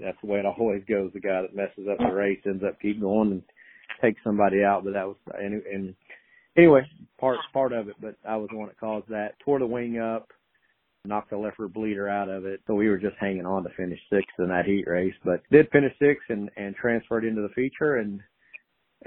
that's 0.00 0.18
the 0.22 0.26
way 0.26 0.38
it 0.38 0.46
always 0.46 0.82
goes. 0.88 1.10
The 1.12 1.20
guy 1.20 1.42
that 1.42 1.54
messes 1.54 1.88
up 1.90 1.98
the 1.98 2.14
race 2.14 2.40
ends 2.46 2.64
up 2.66 2.80
keep 2.80 3.00
going 3.00 3.32
and 3.32 3.42
takes 4.02 4.20
somebody 4.24 4.62
out. 4.62 4.84
But 4.84 4.94
that 4.94 5.06
was, 5.06 5.16
and, 5.34 5.62
and 5.62 5.94
anyway, 6.56 6.82
part, 7.18 7.38
part 7.52 7.72
of 7.72 7.88
it, 7.88 7.96
but 8.00 8.16
I 8.28 8.36
was 8.36 8.48
the 8.50 8.56
one 8.56 8.68
that 8.68 8.80
caused 8.80 9.08
that. 9.08 9.34
Tore 9.44 9.58
the 9.58 9.66
wing 9.66 9.98
up 9.98 10.28
knocked 11.06 11.30
the 11.30 11.36
left 11.36 11.58
rear 11.58 11.68
bleeder 11.68 12.08
out 12.08 12.28
of 12.28 12.46
it. 12.46 12.60
So 12.66 12.74
we 12.74 12.88
were 12.88 12.98
just 12.98 13.16
hanging 13.20 13.46
on 13.46 13.62
to 13.64 13.68
finish 13.76 13.98
sixth 14.10 14.38
in 14.38 14.48
that 14.48 14.64
heat 14.64 14.84
race, 14.86 15.14
but 15.24 15.42
did 15.50 15.68
finish 15.70 15.92
sixth 15.98 16.30
and, 16.30 16.50
and 16.56 16.74
transferred 16.74 17.24
into 17.24 17.42
the 17.42 17.54
feature 17.54 17.96
and 17.96 18.20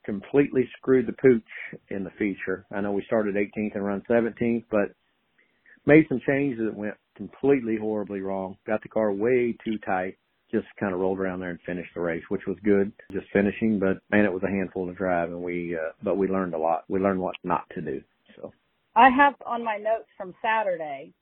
completely 0.05 0.69
screwed 0.77 1.07
the 1.07 1.13
pooch 1.13 1.41
in 1.89 2.03
the 2.03 2.11
feature. 2.11 2.65
I 2.71 2.81
know 2.81 2.91
we 2.91 3.03
started 3.07 3.35
18th 3.35 3.75
and 3.75 3.85
run 3.85 4.03
17th, 4.09 4.65
but 4.69 4.89
made 5.87 6.05
some 6.07 6.21
changes 6.27 6.59
that 6.65 6.77
went 6.77 6.95
completely 7.15 7.77
horribly 7.77 8.21
wrong. 8.21 8.57
Got 8.67 8.83
the 8.83 8.89
car 8.89 9.11
way 9.11 9.57
too 9.65 9.79
tight. 9.79 10.17
Just 10.51 10.67
kind 10.79 10.93
of 10.93 10.99
rolled 10.99 11.19
around 11.19 11.39
there 11.39 11.49
and 11.49 11.59
finished 11.65 11.91
the 11.93 12.01
race, 12.01 12.23
which 12.29 12.45
was 12.47 12.57
good. 12.63 12.91
Just 13.11 13.27
finishing, 13.33 13.79
but 13.79 13.97
man, 14.11 14.25
it 14.25 14.31
was 14.31 14.43
a 14.43 14.49
handful 14.49 14.87
to 14.87 14.93
drive, 14.93 15.29
and 15.29 15.41
we, 15.41 15.75
uh, 15.75 15.91
but 16.01 16.17
we 16.17 16.27
learned 16.27 16.53
a 16.53 16.57
lot. 16.57 16.85
We 16.87 16.99
learned 16.99 17.19
what 17.19 17.35
not 17.43 17.69
to 17.75 17.81
do. 17.81 18.01
So 18.35 18.53
I 18.95 19.09
have 19.09 19.33
on 19.45 19.63
my 19.63 19.77
notes 19.77 20.07
from 20.17 20.33
Saturday 20.41 21.13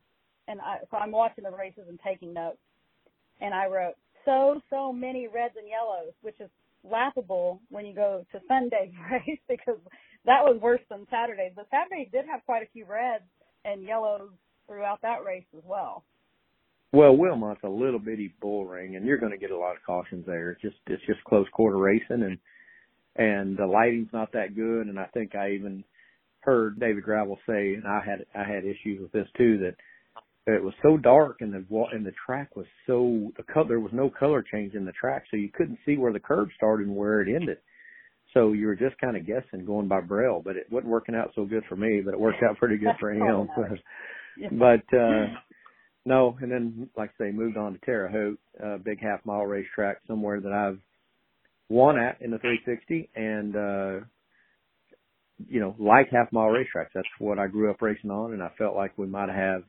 and 0.48 0.62
I, 0.62 0.78
so 0.92 0.98
I'm 0.98 1.12
watching 1.12 1.44
the 1.44 1.52
races 1.52 1.84
and 1.88 2.00
taking 2.06 2.34
notes. 2.34 2.58
And 3.42 3.54
I 3.54 3.68
wrote 3.68 3.96
so 4.24 4.62
so 4.70 4.94
many 4.94 5.28
reds 5.28 5.56
and 5.58 5.68
yellows, 5.68 6.14
which 6.22 6.40
is 6.40 6.50
laughable 6.84 7.60
when 7.70 7.86
you 7.86 7.94
go 7.94 8.26
to 8.32 8.40
Sunday's 8.48 8.94
race 9.12 9.40
because 9.50 9.80
that 10.26 10.44
was 10.44 10.60
worse 10.62 10.82
than 10.90 11.08
Saturday's. 11.10 11.52
But 11.56 11.68
Saturday 11.70 12.10
did 12.12 12.26
have 12.26 12.46
quite 12.46 12.64
a 12.64 12.72
few 12.72 12.86
reds 12.86 13.24
and 13.66 13.84
yellows 13.84 14.30
throughout 14.68 15.02
that 15.02 15.24
race 15.26 15.46
as 15.56 15.64
well. 15.66 16.04
Well, 16.96 17.18
Wilmot's 17.18 17.60
a 17.66 17.70
little 17.70 18.00
bitty 18.00 18.34
bull 18.40 18.66
ring, 18.66 18.96
and 18.96 19.06
you're 19.06 19.18
going 19.18 19.34
to 19.34 19.38
get 19.38 19.52
a 19.52 19.58
lot 19.58 19.76
of 19.76 19.84
cautions 19.86 20.26
there. 20.26 20.52
It's 20.52 20.62
just 20.62 20.78
it's 20.88 21.06
just 21.06 21.22
close 21.26 21.46
quarter 21.52 21.78
racing, 21.78 22.24
and 22.24 22.38
and 23.18 23.58
the 23.58 23.66
lighting's 23.66 24.14
not 24.14 24.32
that 24.32 24.56
good. 24.56 24.88
And 24.88 24.98
I 24.98 25.06
think 25.08 25.36
I 25.36 25.52
even 25.52 25.84
heard 26.40 26.80
David 26.80 27.04
Gravel 27.04 27.38
say, 27.46 27.74
and 27.74 27.86
I 27.86 28.00
had 28.00 28.26
I 28.34 28.50
had 28.50 28.64
issues 28.64 29.02
with 29.02 29.12
this 29.12 29.28
too, 29.38 29.58
that 29.58 29.76
it 30.48 30.64
was 30.64 30.74
so 30.82 30.96
dark 30.96 31.42
and 31.42 31.52
the 31.52 31.66
and 31.92 32.06
the 32.06 32.14
track 32.26 32.56
was 32.56 32.68
so 32.88 33.30
the 33.36 33.44
color 33.44 33.68
there 33.68 33.80
was 33.82 33.92
no 33.92 34.10
color 34.10 34.42
change 34.44 34.74
in 34.74 34.86
the 34.86 34.92
track 34.94 35.24
so 35.32 35.38
you 35.38 35.50
couldn't 35.52 35.80
see 35.86 35.98
where 35.98 36.14
the 36.14 36.20
curve 36.20 36.50
started 36.56 36.86
and 36.86 36.96
where 36.96 37.22
it 37.22 37.36
ended 37.36 37.58
so 38.32 38.52
you 38.52 38.68
were 38.68 38.76
just 38.76 38.96
kind 39.00 39.18
of 39.18 39.26
guessing 39.26 39.66
going 39.66 39.88
by 39.88 40.00
braille 40.00 40.44
but 40.46 40.56
it 40.56 40.68
wasn't 40.70 40.88
working 40.88 41.16
out 41.16 41.32
so 41.34 41.46
good 41.46 41.64
for 41.68 41.76
me 41.76 42.00
but 42.06 42.14
it 42.14 42.20
worked 42.20 42.44
out 42.48 42.56
pretty 42.58 42.78
good 42.78 42.96
for 43.00 43.12
him 43.12 43.50
but 44.52 44.96
uh 44.96 45.26
no 46.06 46.38
and 46.42 46.52
then 46.52 46.90
like 46.98 47.12
I 47.20 47.26
say 47.26 47.32
moved 47.32 47.58
on 47.58 47.74
to 47.74 47.80
Terre 47.80 48.10
Haute 48.10 48.40
uh 48.64 48.78
big 48.78 49.00
half 49.02 49.26
mile 49.26 49.46
racetrack 49.46 49.98
somewhere 50.08 50.40
that 50.42 50.52
I've 50.52 50.80
won 51.70 52.00
at 52.00 52.22
in 52.22 52.32
the 52.32 52.38
360 52.38 53.10
and 53.16 53.56
uh 53.56 54.06
you 55.50 55.60
know 55.60 55.76
like 55.80 56.08
half 56.12 56.32
mile 56.32 56.48
racetracks 56.48 56.94
that's 56.94 57.08
what 57.20 57.40
I 57.40 57.48
grew 57.48 57.70
up 57.72 57.82
racing 57.82 58.12
on 58.12 58.34
and 58.34 58.42
I 58.44 58.50
felt 58.58 58.76
like 58.76 58.98
we 58.98 59.08
might 59.08 59.30
have 59.30 59.64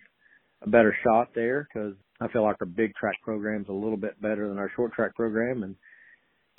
a 0.62 0.70
better 0.70 0.96
shot 1.04 1.30
there 1.34 1.66
because 1.72 1.94
I 2.20 2.28
feel 2.28 2.42
like 2.42 2.56
our 2.60 2.66
big 2.66 2.94
track 2.94 3.20
program's 3.22 3.68
a 3.68 3.72
little 3.72 3.96
bit 3.96 4.20
better 4.20 4.48
than 4.48 4.58
our 4.58 4.70
short 4.74 4.92
track 4.92 5.14
program. 5.14 5.62
And, 5.62 5.76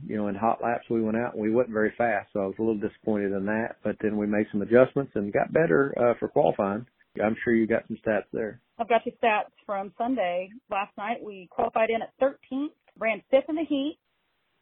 you 0.06 0.16
know, 0.16 0.28
in 0.28 0.36
hot 0.36 0.60
laps, 0.62 0.86
we 0.90 1.02
went 1.02 1.18
out 1.18 1.34
and 1.34 1.42
we 1.42 1.52
wasn't 1.52 1.74
very 1.74 1.94
fast. 1.98 2.30
So 2.34 2.42
I 2.42 2.46
was 2.46 2.56
a 2.60 2.62
little 2.62 2.80
disappointed 2.80 3.32
in 3.32 3.46
that, 3.46 3.78
but 3.84 3.96
then 4.02 4.18
we 4.18 4.28
made 4.28 4.46
some 4.52 4.62
adjustments 4.62 5.14
and 5.16 5.34
got 5.34 5.52
better, 5.52 5.94
uh, 5.98 6.14
for 6.20 6.28
qualifying. 6.28 6.86
I'm 7.22 7.36
sure 7.44 7.54
you 7.54 7.68
got 7.68 7.84
some 7.88 7.98
stats 8.06 8.26
there. 8.34 8.62
I've 8.80 8.90
got 8.90 9.06
your 9.06 9.16
stats 9.24 9.52
from 9.66 9.92
Sunday. 9.98 10.50
Last 10.70 10.96
night 10.98 11.18
we 11.24 11.48
qualified 11.52 11.90
in 11.90 12.02
at 12.02 12.14
13th, 12.22 12.70
ran 13.00 13.22
fifth 13.32 13.50
in 13.50 13.56
the 13.56 13.66
heat. 13.68 13.98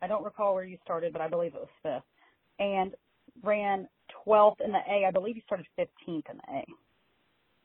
I 0.02 0.08
don't 0.08 0.24
recall 0.24 0.54
where 0.54 0.64
you 0.64 0.78
started, 0.84 1.14
but 1.14 1.22
I 1.22 1.28
believe 1.28 1.54
it 1.54 1.62
was 1.62 1.70
fifth. 1.84 2.04
And 2.60 2.94
ran 3.44 3.88
12th 4.26 4.62
in 4.64 4.72
the 4.72 4.80
A. 4.90 5.06
I 5.08 5.12
believe 5.12 5.36
you 5.36 5.42
started 5.46 5.66
15th 5.78 5.90
in 6.08 6.38
the 6.38 6.54
A. 6.54 6.66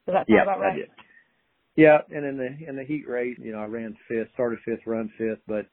Does 0.06 0.14
that 0.14 0.26
sound 0.26 0.26
yeah, 0.28 0.42
about 0.42 0.60
right? 0.60 0.72
I 0.72 0.76
did. 0.76 0.88
Yeah, 1.76 1.98
and 2.14 2.26
in 2.26 2.36
the 2.36 2.68
in 2.68 2.76
the 2.76 2.84
heat 2.84 3.08
race, 3.08 3.36
you 3.40 3.52
know, 3.52 3.60
I 3.60 3.66
ran 3.66 3.96
fifth, 4.08 4.28
started 4.34 4.58
fifth, 4.64 4.80
run 4.86 5.10
fifth, 5.16 5.38
but 5.46 5.66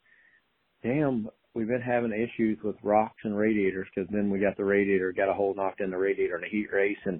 damn, 0.83 1.27
we've 1.53 1.67
been 1.67 1.81
having 1.81 2.11
issues 2.13 2.59
with 2.63 2.75
rocks 2.83 3.19
and 3.23 3.35
radiators 3.35 3.87
because 3.93 4.09
then 4.11 4.29
we 4.29 4.39
got 4.39 4.55
the 4.57 4.63
radiator, 4.63 5.11
got 5.11 5.29
a 5.29 5.33
hole 5.33 5.55
knocked 5.55 5.81
in 5.81 5.89
the 5.89 5.97
radiator 5.97 6.35
in 6.35 6.41
the 6.41 6.49
heat 6.49 6.67
race, 6.71 6.97
and 7.05 7.19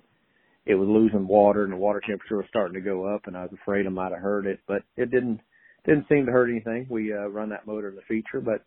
it 0.68 0.76
was 0.76 0.88
losing 0.88 1.28
water, 1.28 1.64
and 1.64 1.74
the 1.74 1.78
water 1.78 2.02
temperature 2.06 2.38
was 2.38 2.46
starting 2.50 2.74
to 2.74 2.82
go 2.82 3.06
up, 3.06 3.22
and 3.26 3.38
I 3.38 3.44
was 3.44 3.54
afraid 3.62 3.86
I 3.86 3.90
might 3.90 4.12
have 4.12 4.22
hurt 4.22 4.46
it, 4.46 4.60
but 4.68 4.84
it 4.96 5.12
didn't 5.12 5.40
didn't 5.86 6.08
seem 6.10 6.26
to 6.26 6.32
hurt 6.32 6.50
anything. 6.50 6.86
We 6.90 7.14
uh, 7.14 7.28
run 7.28 7.50
that 7.50 7.66
motor 7.66 7.88
in 7.88 7.96
the 7.96 8.02
feature, 8.02 8.42
but 8.42 8.66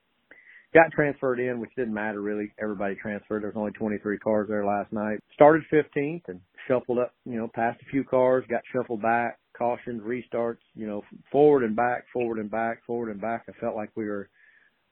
got 0.72 0.90
transferred 0.92 1.38
in, 1.38 1.60
which 1.60 1.70
didn't 1.76 1.92
matter 1.92 2.20
really. 2.22 2.52
Everybody 2.60 2.94
transferred. 2.94 3.42
There 3.42 3.50
was 3.50 3.58
only 3.58 3.72
23 3.72 4.18
cars 4.18 4.48
there 4.48 4.64
last 4.64 4.92
night. 4.92 5.18
Started 5.34 5.62
15th 5.72 6.22
and 6.28 6.40
shuffled 6.66 6.98
up, 6.98 7.12
you 7.26 7.36
know, 7.36 7.48
passed 7.54 7.80
a 7.82 7.90
few 7.90 8.04
cars, 8.04 8.44
got 8.48 8.62
shuffled 8.72 9.02
back, 9.02 9.38
cautions, 9.56 10.00
restarts, 10.02 10.64
you 10.74 10.86
know, 10.86 11.02
forward 11.30 11.64
and 11.64 11.76
back, 11.76 12.04
forward 12.12 12.38
and 12.38 12.50
back, 12.50 12.84
forward 12.86 13.10
and 13.10 13.20
back. 13.20 13.44
I 13.48 13.60
felt 13.60 13.76
like 13.76 13.90
we 13.94 14.06
were 14.06 14.30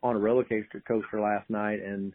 on 0.02 0.16
a 0.16 0.18
roller 0.18 0.44
coaster 0.44 0.82
coaster 0.86 1.20
last 1.20 1.48
night 1.48 1.80
and 1.82 2.12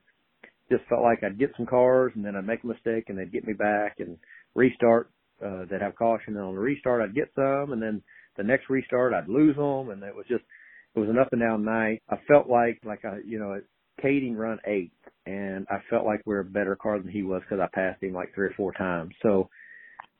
just 0.71 0.83
felt 0.87 1.01
like 1.01 1.23
I'd 1.23 1.39
get 1.39 1.51
some 1.57 1.65
cars 1.65 2.11
and 2.15 2.23
then 2.23 2.35
I'd 2.35 2.47
make 2.47 2.63
a 2.63 2.67
mistake 2.67 3.05
and 3.07 3.17
they'd 3.17 3.31
get 3.31 3.47
me 3.47 3.53
back 3.53 3.95
and 3.99 4.17
restart, 4.55 5.09
uh, 5.43 5.65
they'd 5.69 5.81
have 5.81 5.95
caution 5.95 6.35
and 6.35 6.45
on 6.45 6.55
the 6.55 6.61
restart 6.61 7.01
I'd 7.01 7.15
get 7.15 7.31
some 7.35 7.73
and 7.73 7.81
then 7.81 8.01
the 8.37 8.43
next 8.43 8.69
restart 8.69 9.13
I'd 9.13 9.29
lose 9.29 9.55
them 9.55 9.89
and 9.89 10.03
it 10.03 10.15
was 10.15 10.25
just, 10.27 10.43
it 10.95 10.99
was 10.99 11.09
an 11.09 11.17
up 11.17 11.29
and 11.31 11.41
down 11.41 11.65
night. 11.65 12.01
I 12.09 12.17
felt 12.27 12.47
like, 12.47 12.79
like 12.85 13.03
I, 13.05 13.19
you 13.25 13.39
know, 13.39 13.59
Kading 14.03 14.35
run 14.35 14.59
eighth 14.65 14.91
and 15.25 15.65
I 15.69 15.77
felt 15.89 16.05
like 16.05 16.21
we 16.25 16.33
were 16.33 16.41
a 16.41 16.45
better 16.45 16.75
car 16.75 16.99
than 16.99 17.11
he 17.11 17.23
was 17.23 17.41
because 17.41 17.61
I 17.63 17.75
passed 17.75 18.03
him 18.03 18.13
like 18.13 18.33
three 18.33 18.47
or 18.47 18.53
four 18.55 18.73
times. 18.73 19.13
So, 19.21 19.49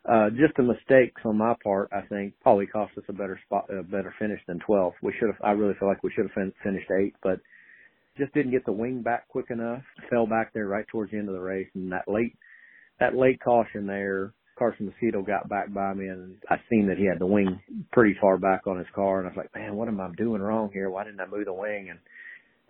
uh, 0.09 0.29
just 0.31 0.55
the 0.57 0.63
mistakes 0.63 1.21
on 1.23 1.37
my 1.37 1.55
part, 1.63 1.89
I 1.93 2.01
think, 2.01 2.33
probably 2.41 2.67
cost 2.67 2.91
us 2.97 3.05
a 3.07 3.13
better 3.13 3.39
spot, 3.45 3.69
a 3.69 3.83
better 3.83 4.13
finish 4.19 4.41
than 4.47 4.59
12. 4.59 4.93
We 5.01 5.13
should 5.17 5.29
have, 5.29 5.37
I 5.41 5.51
really 5.51 5.75
feel 5.79 5.87
like 5.87 6.03
we 6.03 6.11
should 6.13 6.25
have 6.25 6.33
fin- 6.33 6.53
finished 6.61 6.91
eighth, 6.91 7.15
but 7.23 7.39
just 8.17 8.33
didn't 8.33 8.51
get 8.51 8.65
the 8.65 8.71
wing 8.71 9.01
back 9.01 9.27
quick 9.29 9.47
enough. 9.49 9.81
Fell 10.09 10.27
back 10.27 10.53
there 10.53 10.67
right 10.67 10.85
towards 10.91 11.11
the 11.11 11.17
end 11.17 11.29
of 11.29 11.35
the 11.35 11.41
race, 11.41 11.69
and 11.73 11.91
that 11.91 12.07
late, 12.07 12.35
that 12.99 13.15
late 13.15 13.39
caution 13.43 13.87
there, 13.87 14.33
Carson 14.57 14.91
Macedo 14.91 15.25
got 15.25 15.49
back 15.49 15.73
by 15.73 15.93
me 15.93 16.07
and 16.07 16.35
I 16.49 16.57
seen 16.69 16.87
that 16.87 16.97
he 16.97 17.05
had 17.05 17.19
the 17.19 17.25
wing 17.25 17.59
pretty 17.91 18.15
far 18.21 18.37
back 18.37 18.67
on 18.67 18.77
his 18.77 18.87
car 18.93 19.19
and 19.19 19.27
I 19.27 19.31
was 19.31 19.37
like, 19.37 19.55
man, 19.55 19.75
what 19.75 19.87
am 19.87 19.99
I 19.99 20.09
doing 20.15 20.41
wrong 20.41 20.69
here? 20.71 20.89
Why 20.89 21.03
didn't 21.03 21.19
I 21.19 21.25
move 21.25 21.45
the 21.45 21.53
wing? 21.53 21.89
And 21.89 21.99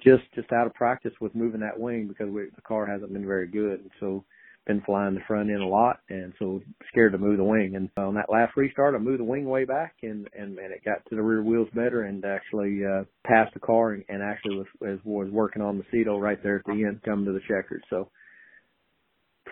just, 0.04 0.24
just 0.36 0.52
out 0.52 0.68
of 0.68 0.74
practice 0.74 1.14
with 1.20 1.36
moving 1.36 1.62
that 1.62 1.80
wing 1.80 2.08
because 2.08 2.32
we, 2.32 2.44
the 2.56 2.62
car 2.62 2.86
hasn't 2.86 3.14
been 3.14 3.26
very 3.26 3.48
good. 3.48 3.82
And 3.82 3.92
so 4.00 4.24
been 4.66 4.82
flying 4.86 5.14
the 5.14 5.20
front 5.28 5.50
end 5.50 5.62
a 5.62 5.68
lot 5.68 6.00
and 6.10 6.32
so 6.40 6.62
scared 6.90 7.12
to 7.12 7.18
move 7.18 7.38
the 7.38 7.44
wing. 7.44 7.74
And 7.76 7.90
on 7.98 8.16
that 8.16 8.32
last 8.32 8.56
restart, 8.56 8.96
I 8.96 8.98
moved 8.98 9.20
the 9.20 9.26
wing 9.26 9.46
way 9.46 9.66
back 9.66 9.96
and, 10.04 10.28
and, 10.38 10.58
and 10.58 10.72
it 10.74 10.86
got 10.86 11.06
to 11.10 11.16
the 11.16 11.22
rear 11.22 11.44
wheels 11.44 11.68
better 11.74 12.04
and 12.04 12.24
actually, 12.24 12.80
uh, 12.86 13.04
passed 13.28 13.54
the 13.54 13.60
car 13.60 13.92
and, 13.92 14.06
and 14.08 14.24
actually 14.24 14.56
was, 14.56 14.68
was, 14.80 15.00
was 15.04 15.30
working 15.32 15.62
on 15.62 15.78
the 15.78 15.84
Macedo 15.84 16.20
right 16.20 16.42
there 16.42 16.60
at 16.60 16.66
the 16.66 16.86
end 16.86 17.02
coming 17.04 17.26
to 17.26 17.34
the 17.34 17.42
checkers. 17.42 17.84
So, 17.90 18.10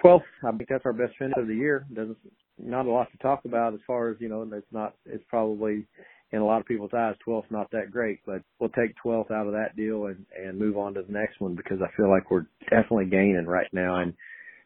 12th, 0.04 0.22
I 0.44 0.52
think 0.52 0.70
that's 0.70 0.86
our 0.86 0.94
best 0.94 1.14
finish 1.18 1.34
of 1.38 1.48
the 1.48 1.56
year. 1.56 1.86
Doesn't 1.94 2.18
not 2.58 2.86
a 2.86 2.92
lot 2.92 3.12
to 3.12 3.18
talk 3.18 3.46
about 3.46 3.74
as 3.74 3.80
far 3.88 4.10
as 4.10 4.18
you 4.20 4.30
know. 4.30 4.48
It's 4.54 4.66
not. 4.72 4.96
It's 5.06 5.24
probably 5.30 5.86
in 6.32 6.40
a 6.40 6.46
lot 6.46 6.62
of 6.62 6.66
people's 6.66 6.94
eyes, 6.96 7.16
12th 7.28 7.50
not 7.50 7.70
that 7.72 7.92
great, 7.92 8.20
but 8.26 8.42
we'll 8.60 8.70
take 8.70 8.96
12th 9.04 9.32
out 9.32 9.48
of 9.48 9.54
that 9.54 9.76
deal 9.76 10.06
and 10.06 10.26
and 10.38 10.58
move 10.58 10.78
on 10.78 10.94
to 10.94 11.02
the 11.02 11.12
next 11.12 11.40
one 11.40 11.56
because 11.56 11.80
I 11.82 11.96
feel 11.98 12.10
like 12.10 12.32
we're 12.32 12.46
definitely 12.70 13.06
gaining 13.06 13.46
right 13.46 13.68
now 13.74 13.98
and 14.00 14.14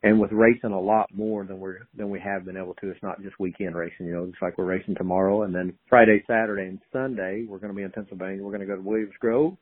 and 0.04 0.20
with 0.20 0.32
racing 0.32 0.72
a 0.72 0.80
lot 0.80 1.08
more 1.14 1.44
than 1.46 1.60
we're 1.60 1.80
than 1.96 2.10
we 2.10 2.20
have 2.20 2.46
been 2.46 2.58
able 2.58 2.76
to. 2.76 2.90
It's 2.92 3.04
not 3.04 3.22
just 3.24 3.40
weekend 3.40 3.76
racing, 3.76 4.06
you 4.06 4.14
know. 4.14 4.24
It's 4.26 4.42
like 4.42 4.58
we're 4.58 4.66
racing 4.66 4.96
tomorrow 4.96 5.44
and 5.44 5.56
then 5.56 5.74
Friday, 5.90 6.24
Saturday, 6.28 6.68
and 6.68 6.80
Sunday 6.94 7.46
we're 7.48 7.60
going 7.60 7.74
to 7.74 7.78
be 7.78 7.84
in 7.84 7.92
Pennsylvania. 7.92 8.44
We're 8.44 8.56
going 8.56 8.68
to 8.68 8.68
go 8.68 8.76
to 8.76 8.88
Williams 8.88 9.14
Grove 9.20 9.58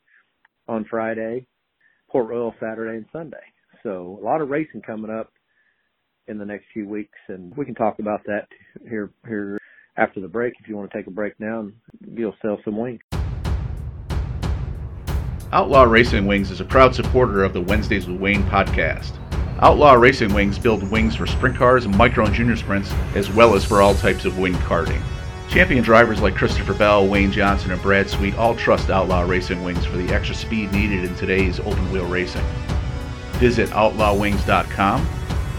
on 0.67 0.85
Friday, 0.89 1.45
Port 2.09 2.27
Royal 2.27 2.53
Saturday 2.59 2.97
and 2.97 3.05
Sunday. 3.13 3.37
So 3.83 4.19
a 4.21 4.23
lot 4.23 4.41
of 4.41 4.49
racing 4.49 4.81
coming 4.81 5.11
up 5.11 5.31
in 6.27 6.37
the 6.37 6.45
next 6.45 6.65
few 6.73 6.87
weeks, 6.87 7.17
and 7.27 7.55
we 7.55 7.65
can 7.65 7.75
talk 7.75 7.99
about 7.99 8.21
that 8.25 8.47
here 8.87 9.11
here 9.27 9.59
after 9.97 10.19
the 10.19 10.27
break. 10.27 10.53
If 10.59 10.67
you 10.67 10.75
want 10.75 10.91
to 10.91 10.97
take 10.97 11.07
a 11.07 11.11
break 11.11 11.39
now, 11.39 11.61
and 11.61 11.73
you'll 12.15 12.35
sell 12.41 12.59
some 12.63 12.77
wings. 12.77 13.01
Outlaw 15.51 15.83
Racing 15.83 16.25
Wings 16.25 16.49
is 16.49 16.61
a 16.61 16.65
proud 16.65 16.95
supporter 16.95 17.43
of 17.43 17.53
the 17.53 17.61
Wednesdays 17.61 18.07
with 18.07 18.19
Wayne 18.19 18.43
podcast. 18.43 19.11
Outlaw 19.59 19.93
Racing 19.93 20.33
Wings 20.33 20.57
build 20.57 20.89
wings 20.89 21.15
for 21.15 21.27
sprint 21.27 21.55
cars 21.55 21.87
micro 21.87 22.25
and 22.25 22.33
junior 22.33 22.55
sprints, 22.55 22.91
as 23.13 23.29
well 23.29 23.53
as 23.53 23.63
for 23.63 23.81
all 23.81 23.93
types 23.93 24.25
of 24.25 24.39
wing 24.39 24.55
karting. 24.55 25.01
Champion 25.49 25.83
drivers 25.83 26.21
like 26.21 26.35
Christopher 26.35 26.73
Bell, 26.73 27.05
Wayne 27.07 27.31
Johnson, 27.31 27.69
and 27.69 27.81
Brad 27.81 28.09
Sweet 28.09 28.35
all 28.35 28.55
trust 28.55 28.89
Outlaw 28.89 29.21
Racing 29.21 29.63
Wings 29.63 29.85
for 29.85 29.97
the 29.97 30.11
extra 30.11 30.35
speed 30.35 30.71
needed 30.71 31.03
in 31.03 31.13
today's 31.15 31.59
open 31.59 31.91
wheel 31.91 32.07
racing. 32.07 32.43
Visit 33.33 33.69
outlawwings.com 33.69 35.07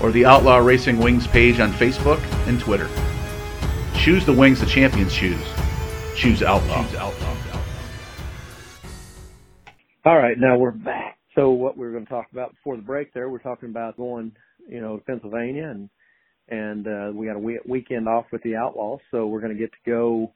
or 0.04 0.12
the 0.12 0.26
Outlaw 0.26 0.58
Racing 0.58 0.98
Wings 0.98 1.26
page 1.26 1.60
on 1.60 1.72
Facebook 1.72 2.22
and 2.46 2.60
Twitter. 2.60 2.90
Choose 3.96 4.26
the 4.26 4.34
wings 4.34 4.60
the 4.60 4.66
champions 4.66 5.14
choose. 5.14 5.40
Choose 6.14 6.42
Outlaw. 6.42 6.84
Choose 6.84 6.94
Outlaw. 6.96 7.36
All 10.04 10.18
right, 10.18 10.38
now 10.38 10.58
we're 10.58 10.72
back. 10.72 11.16
So 11.34 11.52
what 11.52 11.78
we 11.78 11.86
were 11.86 11.92
going 11.92 12.04
to 12.04 12.10
talk 12.10 12.26
about 12.32 12.50
before 12.50 12.76
the 12.76 12.82
break 12.82 13.14
there, 13.14 13.30
we're 13.30 13.38
talking 13.38 13.70
about 13.70 13.96
going, 13.96 14.32
you 14.68 14.82
know, 14.82 14.98
to 14.98 15.04
Pennsylvania 15.04 15.70
and 15.70 15.88
and 16.48 16.86
uh, 16.86 17.10
we 17.14 17.26
got 17.26 17.36
a 17.36 17.38
we- 17.38 17.60
weekend 17.66 18.06
off 18.06 18.26
with 18.30 18.42
the 18.42 18.56
Outlaws, 18.56 19.00
so 19.10 19.24
we're 19.26 19.40
going 19.40 19.54
to 19.54 19.58
get 19.58 19.72
to 19.72 19.90
go 19.90 20.30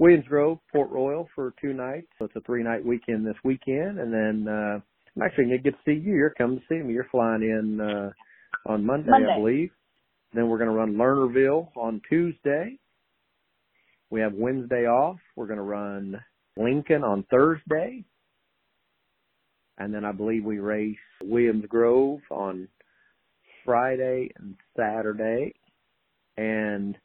Williams 0.00 0.26
Grove, 0.26 0.58
Port 0.72 0.90
Royal 0.90 1.28
for 1.36 1.54
two 1.60 1.72
nights. 1.72 2.08
So 2.18 2.24
it's 2.24 2.34
a 2.34 2.40
three 2.40 2.64
night 2.64 2.84
weekend 2.84 3.24
this 3.24 3.36
weekend, 3.44 4.00
and 4.00 4.12
then 4.12 4.52
uh, 4.52 4.80
I'm 5.14 5.22
actually 5.22 5.44
going 5.44 5.58
to 5.58 5.62
get 5.62 5.74
to 5.74 5.84
see 5.84 6.04
you. 6.04 6.14
You're 6.14 6.30
coming 6.30 6.58
to 6.58 6.64
see 6.68 6.82
me. 6.82 6.92
You're 6.92 7.06
flying 7.12 7.42
in 7.42 7.80
uh, 7.80 8.10
on 8.66 8.84
Monday, 8.84 9.10
Monday. 9.10 9.32
I 9.32 9.38
believe. 9.38 9.70
Then 10.34 10.48
we're 10.48 10.58
going 10.58 10.70
to 10.70 10.76
run 10.76 10.94
Lernerville 10.94 11.68
on 11.76 12.00
Tuesday. 12.08 12.78
We 14.10 14.20
have 14.20 14.34
Wednesday 14.34 14.86
off. 14.86 15.18
We're 15.36 15.46
going 15.46 15.58
to 15.58 15.62
run 15.62 16.20
Lincoln 16.56 17.02
on 17.02 17.24
Thursday. 17.30 18.04
And 19.78 19.92
then 19.92 20.04
I 20.04 20.12
believe 20.12 20.44
we 20.44 20.58
race 20.58 20.96
Williams 21.22 21.64
Grove 21.68 22.20
on 22.30 22.68
Friday 23.64 24.30
and 24.38 24.54
Saturday. 24.76 25.54
And 26.36 26.96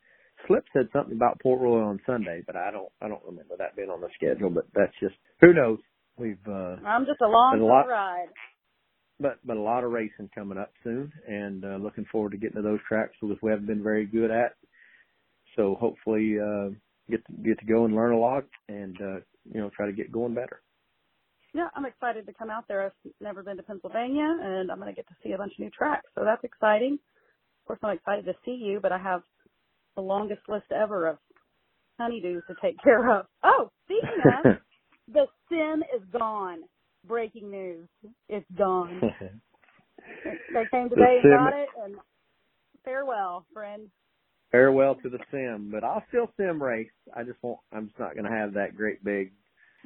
Slip 0.45 0.65
said 0.73 0.87
something 0.93 1.15
about 1.15 1.39
Port 1.41 1.61
Royal 1.61 1.87
on 1.87 1.99
Sunday, 2.05 2.43
but 2.45 2.55
I 2.55 2.71
don't 2.71 2.89
I 3.01 3.07
don't 3.07 3.23
remember 3.25 3.55
that 3.57 3.75
being 3.75 3.89
on 3.89 4.01
the 4.01 4.09
schedule, 4.15 4.49
but 4.49 4.65
that's 4.73 4.93
just 4.99 5.15
who 5.41 5.53
knows. 5.53 5.79
We've 6.17 6.37
uh 6.47 6.75
I'm 6.85 7.05
just 7.05 7.21
along 7.21 7.55
a 7.55 7.57
for 7.57 7.63
the 7.63 7.89
ride. 7.89 8.27
But 9.19 9.39
but 9.45 9.57
a 9.57 9.62
lot 9.62 9.83
of 9.83 9.91
racing 9.91 10.29
coming 10.33 10.57
up 10.57 10.71
soon, 10.83 11.12
and 11.27 11.65
uh, 11.65 11.77
looking 11.77 12.05
forward 12.12 12.31
to 12.31 12.38
getting 12.38 12.57
to 12.57 12.62
those 12.62 12.79
tracks 12.88 13.13
which 13.21 13.39
we 13.41 13.51
haven't 13.51 13.67
been 13.67 13.83
very 13.83 14.05
good 14.05 14.31
at. 14.31 14.55
So 15.55 15.75
hopefully 15.79 16.38
uh, 16.39 16.69
get 17.09 17.25
to, 17.25 17.33
get 17.43 17.59
to 17.59 17.65
go 17.65 17.86
and 17.86 17.95
learn 17.95 18.13
a 18.13 18.19
lot, 18.19 18.45
and 18.69 18.95
uh, 19.01 19.19
you 19.51 19.59
know 19.62 19.69
try 19.75 19.86
to 19.86 19.93
get 19.93 20.12
going 20.12 20.33
better. 20.33 20.62
Yeah, 21.53 21.69
I'm 21.75 21.86
excited 21.86 22.25
to 22.27 22.33
come 22.33 22.50
out 22.50 22.65
there. 22.67 22.86
I've 22.86 23.12
never 23.21 23.41
been 23.41 23.57
to 23.57 23.63
Pennsylvania, 23.63 24.38
and 24.41 24.69
I'm 24.69 24.79
going 24.79 24.93
to 24.93 24.95
get 24.95 25.07
to 25.07 25.15
see 25.24 25.31
a 25.31 25.38
bunch 25.38 25.53
of 25.53 25.59
new 25.59 25.71
tracks, 25.71 26.07
so 26.13 26.24
that's 26.24 26.43
exciting. 26.43 26.93
Of 26.93 27.67
course, 27.67 27.79
I'm 27.83 27.97
excited 27.97 28.25
to 28.25 28.33
see 28.45 28.51
you, 28.51 28.79
but 28.81 28.91
I 28.91 28.97
have 28.97 29.24
the 29.95 30.01
longest 30.01 30.41
list 30.47 30.65
ever 30.71 31.07
of 31.07 31.17
honeydews 32.00 32.45
to 32.47 32.55
take 32.62 32.75
care 32.83 33.12
of. 33.12 33.25
Oh, 33.43 33.71
speaking 33.86 34.21
of, 34.45 34.57
the 35.12 35.25
sim 35.50 35.83
is 35.95 36.07
gone. 36.12 36.59
Breaking 37.07 37.51
news. 37.51 37.87
It's 38.29 38.45
gone. 38.57 39.01
They 40.53 40.65
came 40.71 40.89
today 40.89 41.19
and 41.21 41.29
got 41.29 41.53
it, 41.53 41.69
and 41.83 41.95
farewell, 42.85 43.45
friend. 43.53 43.89
Farewell 44.51 44.95
to 45.03 45.09
the 45.09 45.19
sim, 45.31 45.69
but 45.71 45.83
I'll 45.83 46.03
still 46.09 46.31
sim 46.37 46.61
race. 46.63 46.89
I 47.15 47.23
just 47.23 47.37
won't. 47.41 47.59
I'm 47.73 47.87
just 47.87 47.99
not 47.99 48.13
going 48.15 48.25
to 48.25 48.31
have 48.37 48.53
that 48.53 48.75
great 48.77 49.03
big 49.03 49.33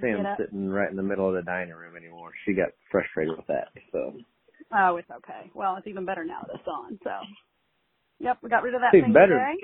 sim 0.01 0.17
Get 0.17 0.25
up. 0.27 0.37
sitting 0.37 0.69
right 0.69 0.89
in 0.89 0.97
the 0.97 1.03
middle 1.03 1.27
of 1.27 1.35
the 1.35 1.41
dining 1.43 1.73
room 1.73 1.95
anymore. 1.97 2.31
She 2.45 2.53
got 2.53 2.69
frustrated 2.91 3.37
with 3.37 3.47
that. 3.47 3.69
So 3.91 4.13
Oh, 4.73 4.97
it's 4.97 5.09
okay. 5.11 5.51
Well, 5.55 5.75
it's 5.77 5.87
even 5.87 6.05
better 6.05 6.25
now 6.25 6.41
that 6.47 6.55
it's 6.59 6.67
on. 6.67 6.99
So, 7.03 7.11
yep, 8.19 8.37
we 8.43 8.49
got 8.49 8.63
rid 8.63 8.75
of 8.75 8.81
that 8.81 8.93
It's 8.93 9.03
thing 9.03 9.13
better. 9.13 9.27
today. 9.29 9.55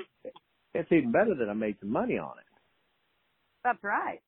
it's 0.74 0.92
even 0.92 1.12
better 1.12 1.36
that 1.40 1.50
I 1.50 1.54
made 1.54 1.78
some 1.80 1.92
money 1.92 2.18
on 2.18 2.34
it. 2.40 2.46
That's 3.64 3.84
right. 3.84 4.22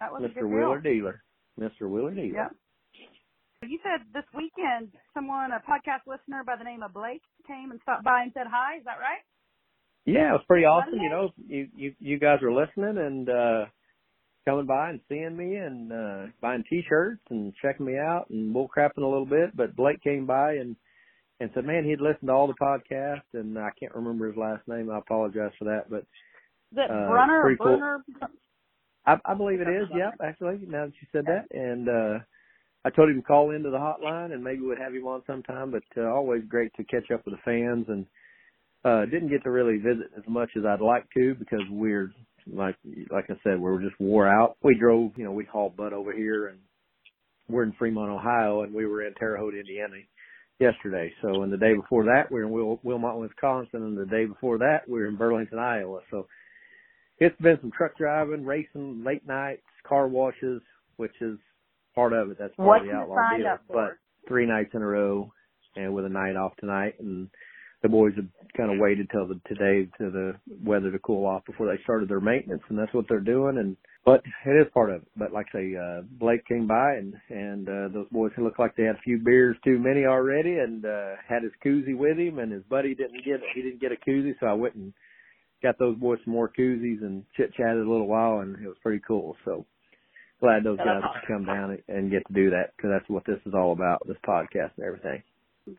That 0.00 0.12
was 0.12 0.22
a 0.24 0.28
Mr. 0.28 0.34
good 0.34 0.48
Wheeler 0.48 0.80
deal. 0.80 0.80
Dealer. 0.80 1.22
Mr. 1.60 1.80
Dealer. 1.80 2.12
Yep. 2.12 2.52
You 3.62 3.78
said 3.82 4.06
this 4.12 4.24
weekend 4.34 4.92
someone, 5.14 5.50
a 5.50 5.60
podcast 5.68 6.06
listener 6.06 6.42
by 6.44 6.56
the 6.56 6.64
name 6.64 6.82
of 6.82 6.92
Blake, 6.92 7.22
came 7.46 7.70
and 7.70 7.80
stopped 7.82 8.04
by 8.04 8.22
and 8.22 8.32
said 8.34 8.46
hi. 8.50 8.76
Is 8.78 8.84
that 8.84 8.98
right? 9.00 9.24
Yeah, 10.04 10.28
it 10.28 10.32
was 10.38 10.44
pretty 10.46 10.64
awesome. 10.66 11.00
You 11.00 11.10
know, 11.10 11.30
you 11.48 11.68
you 11.74 11.94
you 11.98 12.18
guys 12.18 12.38
were 12.42 12.52
listening 12.52 12.96
and 12.98 13.28
uh 13.28 13.64
coming 14.44 14.66
by 14.66 14.90
and 14.90 15.00
seeing 15.08 15.36
me 15.36 15.56
and 15.56 15.90
uh 15.92 16.26
buying 16.40 16.62
t-shirts 16.70 17.22
and 17.30 17.52
checking 17.60 17.86
me 17.86 17.96
out 17.98 18.26
and 18.30 18.52
bull 18.52 18.68
crapping 18.68 19.02
a 19.02 19.08
little 19.08 19.26
bit. 19.26 19.56
But 19.56 19.74
Blake 19.74 20.00
came 20.02 20.26
by 20.26 20.52
and 20.52 20.76
and 21.40 21.50
said, 21.54 21.64
man, 21.64 21.84
he'd 21.84 22.00
listened 22.00 22.28
to 22.28 22.32
all 22.32 22.46
the 22.46 22.54
podcasts 22.62 23.32
and 23.34 23.58
I 23.58 23.70
can't 23.80 23.94
remember 23.94 24.28
his 24.28 24.36
last 24.36 24.62
name. 24.68 24.90
I 24.90 24.98
apologize 24.98 25.50
for 25.58 25.64
that, 25.64 25.90
but 25.90 26.00
Is 26.72 26.78
it 26.78 26.90
Uh, 26.90 27.08
Brunner 27.08 27.40
or 27.40 27.42
pretty 27.42 27.56
cool. 27.56 27.78
Brunner? 27.78 28.04
I, 29.06 29.16
I 29.24 29.34
believe 29.34 29.60
it 29.60 29.68
is. 29.68 29.88
Yep, 29.94 30.14
actually. 30.22 30.58
Now 30.66 30.86
that 30.86 30.94
you 31.00 31.08
said 31.12 31.24
that, 31.26 31.46
and 31.56 31.88
uh 31.88 32.18
I 32.84 32.90
told 32.90 33.10
him 33.10 33.16
to 33.16 33.22
call 33.22 33.50
into 33.50 33.70
the 33.70 33.78
hotline, 33.78 34.32
and 34.32 34.44
maybe 34.44 34.60
we'd 34.60 34.78
have 34.78 34.94
him 34.94 35.06
on 35.08 35.22
sometime. 35.26 35.72
But 35.72 35.82
uh, 36.00 36.06
always 36.08 36.42
great 36.48 36.72
to 36.76 36.84
catch 36.84 37.10
up 37.12 37.24
with 37.24 37.34
the 37.34 37.40
fans, 37.44 37.86
and 37.88 38.06
uh 38.84 39.04
didn't 39.06 39.28
get 39.30 39.42
to 39.44 39.50
really 39.50 39.78
visit 39.78 40.10
as 40.16 40.24
much 40.28 40.50
as 40.56 40.64
I'd 40.64 40.80
like 40.80 41.06
to 41.16 41.34
because 41.34 41.62
we're 41.70 42.12
like 42.52 42.76
like 43.10 43.26
I 43.30 43.34
said, 43.42 43.54
we 43.54 43.70
were 43.70 43.80
just 43.80 43.98
wore 44.00 44.28
out. 44.28 44.56
We 44.62 44.78
drove, 44.78 45.12
you 45.16 45.24
know, 45.24 45.32
we 45.32 45.44
hauled 45.44 45.76
butt 45.76 45.92
over 45.92 46.12
here, 46.12 46.48
and 46.48 46.58
we're 47.48 47.64
in 47.64 47.72
Fremont, 47.72 48.10
Ohio, 48.10 48.62
and 48.62 48.74
we 48.74 48.86
were 48.86 49.06
in 49.06 49.14
Terre 49.14 49.36
Haute, 49.36 49.54
Indiana 49.54 49.96
yesterday. 50.58 51.12
So, 51.22 51.42
and 51.42 51.52
the 51.52 51.56
day 51.56 51.74
before 51.74 52.04
that, 52.04 52.30
we 52.30 52.40
were 52.40 52.46
in 52.46 52.50
Wil- 52.52 52.80
Wilmot, 52.82 53.18
Wisconsin, 53.18 53.82
and 53.82 53.98
the 53.98 54.06
day 54.06 54.24
before 54.24 54.58
that, 54.58 54.88
we 54.88 55.00
were 55.00 55.06
in 55.06 55.16
Burlington, 55.16 55.58
Iowa. 55.58 56.00
So 56.10 56.26
it's 57.18 57.40
been 57.40 57.58
some 57.60 57.70
truck 57.70 57.96
driving, 57.96 58.44
racing, 58.44 59.02
late 59.04 59.26
nights, 59.26 59.62
car 59.86 60.08
washes, 60.08 60.60
which 60.96 61.14
is 61.20 61.38
part 61.94 62.12
of 62.12 62.30
it. 62.30 62.36
That's 62.38 62.54
part 62.56 62.68
What 62.68 62.80
of 62.82 62.86
the 62.86 62.92
outlaw 62.92 63.36
deal. 63.36 63.56
But 63.68 63.96
three 64.28 64.46
nights 64.46 64.70
in 64.74 64.82
a 64.82 64.86
row, 64.86 65.32
and 65.76 65.94
with 65.94 66.04
a 66.04 66.10
night 66.10 66.36
off 66.36 66.56
tonight, 66.56 66.94
and 67.00 67.28
the 67.82 67.88
boys 67.88 68.12
have 68.16 68.26
kind 68.56 68.72
of 68.72 68.78
waited 68.78 69.08
till 69.10 69.26
the 69.26 69.40
today 69.46 69.88
to 69.98 70.10
the 70.10 70.34
weather 70.64 70.90
to 70.90 70.98
cool 70.98 71.26
off 71.26 71.44
before 71.44 71.66
they 71.66 71.82
started 71.82 72.08
their 72.08 72.20
maintenance, 72.20 72.62
and 72.68 72.78
that's 72.78 72.92
what 72.92 73.06
they're 73.08 73.20
doing. 73.20 73.58
And 73.58 73.76
but 74.04 74.22
it 74.44 74.50
is 74.50 74.72
part 74.72 74.90
of 74.90 75.02
it. 75.02 75.08
But 75.16 75.32
like 75.32 75.46
I 75.54 75.58
say, 75.58 75.76
uh, 75.76 76.02
Blake 76.18 76.46
came 76.46 76.66
by, 76.66 76.94
and 76.94 77.14
and 77.28 77.68
uh, 77.68 77.88
those 77.92 78.08
boys 78.10 78.32
looked 78.38 78.58
like 78.58 78.76
they 78.76 78.84
had 78.84 78.96
a 78.96 79.02
few 79.04 79.18
beers 79.18 79.56
too 79.64 79.78
many 79.78 80.04
already, 80.04 80.58
and 80.58 80.84
uh, 80.84 81.12
had 81.28 81.42
his 81.42 81.52
koozie 81.64 81.96
with 81.96 82.18
him, 82.18 82.38
and 82.38 82.52
his 82.52 82.62
buddy 82.64 82.94
didn't 82.94 83.24
get 83.24 83.40
he 83.54 83.62
didn't 83.62 83.80
get 83.80 83.92
a 83.92 84.10
koozie, 84.10 84.34
so 84.40 84.46
I 84.46 84.54
went 84.54 84.74
and 84.74 84.92
got 85.66 85.78
those 85.78 85.96
boys 85.96 86.18
some 86.24 86.32
more 86.32 86.48
koozies 86.48 87.02
and 87.02 87.24
chit 87.36 87.52
chatted 87.54 87.86
a 87.86 87.90
little 87.90 88.06
while, 88.06 88.40
and 88.40 88.56
it 88.56 88.68
was 88.68 88.76
pretty 88.82 89.02
cool. 89.06 89.36
So 89.44 89.66
glad 90.40 90.64
those 90.64 90.78
guys 90.78 91.02
could 91.02 91.34
come 91.34 91.44
down 91.44 91.78
and 91.88 92.10
get 92.10 92.26
to 92.28 92.32
do 92.32 92.50
that 92.50 92.72
because 92.76 92.90
that's 92.92 93.08
what 93.08 93.24
this 93.26 93.40
is 93.46 93.54
all 93.54 93.72
about, 93.72 94.06
this 94.06 94.16
podcast 94.26 94.70
and 94.76 94.86
everything. 94.86 95.22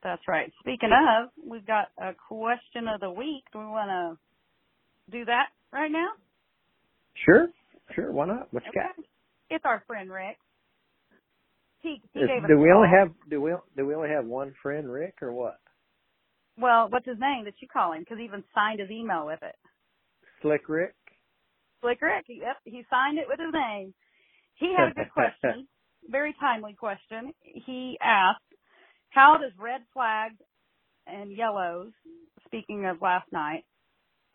That's 0.03 0.22
right. 0.27 0.51
Speaking 0.60 0.89
of, 0.91 1.29
we've 1.50 1.65
got 1.65 1.88
a 1.98 2.12
question 2.27 2.88
of 2.94 3.00
the 3.00 3.10
week. 3.10 3.44
Do 3.53 3.60
we 3.60 3.65
want 3.65 3.89
to 3.89 5.17
do 5.17 5.25
that 5.25 5.48
right 5.72 5.91
now? 5.91 6.10
Sure, 7.25 7.48
sure. 7.96 8.12
Why 8.12 8.27
not? 8.27 8.53
What 8.53 8.63
you 8.65 8.72
got? 8.74 8.91
It's 9.50 9.63
our 9.65 9.84
friend 9.88 10.12
Rick. 10.12 10.38
He 11.79 12.01
he 12.13 12.20
Is- 12.20 12.29
do 12.48 12.53
a 12.53 12.58
we 12.58 12.72
only 12.72 12.89
have 12.89 13.12
do 13.29 13.41
we 13.41 13.53
do 13.77 13.86
we 13.86 13.96
only 13.96 14.10
have 14.10 14.25
one 14.25 14.53
friend, 14.62 14.91
Rick, 14.91 15.15
or 15.22 15.32
what? 15.32 15.60
Well, 16.60 16.89
what's 16.89 17.06
his 17.06 17.20
name 17.20 17.46
that 17.46 17.53
you 17.60 17.67
call 17.67 17.94
him? 17.94 18.00
Because 18.00 18.17
he 18.17 18.25
even 18.25 18.44
signed 18.53 18.79
his 18.79 18.89
email 18.89 19.25
with 19.27 19.39
it. 19.44 19.56
Slick 20.41 20.70
Rick. 20.70 20.96
Slick 21.82 22.01
Rick. 22.01 22.25
Yep, 22.27 22.58
he 22.65 22.84
signed 22.89 23.17
it 23.17 23.25
with 23.27 23.39
his 23.39 23.53
name. 23.53 23.94
He 24.56 24.74
had 24.75 24.91
a 24.91 24.94
good 24.94 25.12
question, 25.12 25.67
very 26.10 26.36
timely 26.39 26.74
question. 26.74 27.34
He 27.41 27.98
asked, 28.01 28.41
"How 29.10 29.38
does 29.38 29.51
red 29.60 29.82
flags 29.94 30.41
and 31.06 31.32
yellows, 31.32 31.91
speaking 32.46 32.86
of 32.86 33.01
last 33.01 33.32
night, 33.32 33.65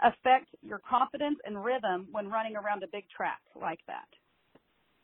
affect 0.01 0.47
your 0.63 0.81
confidence 0.89 1.39
and 1.45 1.65
rhythm 1.65 2.09
when 2.13 2.29
running 2.29 2.57
around 2.57 2.83
a 2.83 2.89
big 2.93 3.05
track 3.15 3.41
like 3.61 3.81
that?" 3.87 4.07